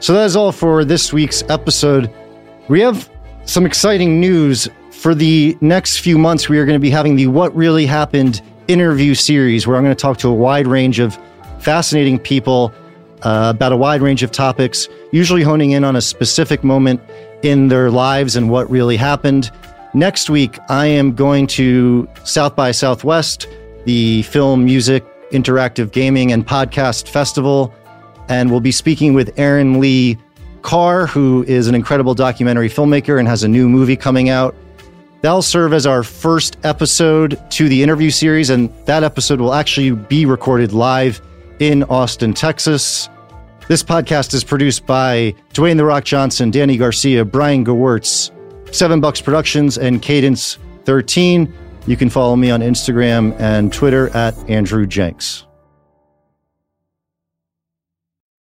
So 0.03 0.15
that 0.15 0.25
is 0.25 0.35
all 0.35 0.51
for 0.51 0.85
this 0.85 1.13
week's 1.13 1.45
episode. 1.49 2.13
We 2.67 2.81
have 2.81 3.09
some 3.45 3.65
exciting 3.65 4.19
news 4.19 4.69
for 4.91 5.15
the 5.15 5.57
next 5.61 5.99
few 5.99 6.19
months. 6.19 6.49
We 6.49 6.59
are 6.59 6.67
going 6.67 6.75
to 6.75 6.83
be 6.83 6.91
having 6.91 7.15
the 7.15 7.29
What 7.29 7.55
Really 7.55 7.87
Happened 7.87 8.43
interview 8.67 9.15
series 9.15 9.65
where 9.65 9.77
I'm 9.77 9.85
going 9.85 9.95
to 9.95 10.01
talk 10.01 10.19
to 10.19 10.29
a 10.29 10.35
wide 10.35 10.67
range 10.67 10.99
of 10.99 11.17
fascinating 11.61 12.19
people 12.19 12.75
uh, 13.23 13.53
about 13.55 13.71
a 13.71 13.77
wide 13.77 14.03
range 14.03 14.25
of 14.25 14.33
topics, 14.33 14.89
usually 15.13 15.45
honing 15.45 15.71
in 15.71 15.85
on 15.85 15.95
a 15.95 16.01
specific 16.01 16.65
moment 16.65 17.01
in 17.45 17.69
their 17.69 17.89
lives 17.89 18.35
and 18.35 18.51
what 18.51 18.69
really 18.69 18.97
happened. 18.97 19.53
Next 19.95 20.29
week, 20.29 20.59
I 20.69 20.87
am 20.87 21.15
going 21.15 21.47
to 21.49 22.09
South 22.25 22.57
by 22.57 22.73
Southwest, 22.73 23.47
the 23.85 24.23
film, 24.23 24.65
music, 24.65 25.05
interactive 25.31 25.93
gaming, 25.93 26.33
and 26.33 26.45
podcast 26.45 27.07
festival 27.07 27.73
and 28.33 28.51
we'll 28.51 28.61
be 28.61 28.73
speaking 28.73 29.13
with 29.13 29.39
Erin 29.39 29.79
Lee 29.79 30.17
Carr, 30.63 31.07
who 31.07 31.45
is 31.47 31.69
an 31.69 31.75
incredible 31.75 32.15
documentary 32.15 32.71
filmmaker 32.71 33.19
and 33.19 33.29
has 33.29 33.43
a 33.43 33.49
new 33.49 33.69
movie 33.69 33.95
coming 33.95 34.31
out. 34.31 34.55
That'll 35.21 35.43
serve 35.43 35.75
as 35.75 35.87
our 35.87 36.03
first 36.03 36.57
episode 36.65 37.39
to 37.51 37.69
the 37.69 37.83
interview 37.83 38.11
series, 38.11 38.49
and 38.49 38.71
that 38.87 39.05
episode 39.05 39.39
will 39.39 39.53
actually 39.53 39.91
be 39.91 40.25
recorded 40.25 40.73
live 40.73 41.21
in 41.59 41.83
Austin, 41.85 42.33
Texas. 42.33 43.11
This 43.69 43.83
podcast 43.83 44.33
is 44.33 44.45
produced 44.45 44.87
by 44.87 45.35
Dwayne 45.53 45.77
The 45.77 45.85
Rock 45.85 46.05
Johnson, 46.05 46.51
Dany 46.51 46.79
Garcia, 46.79 47.27
Brian 47.27 47.67
Gewirtz, 47.67 48.31
Seven 48.75 48.99
Bucks 48.99 49.21
Productions, 49.21 49.77
and 49.77 50.01
Cadence 50.01 50.57
13. 50.87 51.53
You 51.87 51.97
can 51.99 52.09
follow 52.09 52.35
me 52.35 52.51
on 52.51 52.61
Instagram 52.61 53.39
and 53.39 53.71
Twitter 53.71 54.09
at 54.17 54.35
Andrew 54.49 54.87
Jenks. 54.87 55.45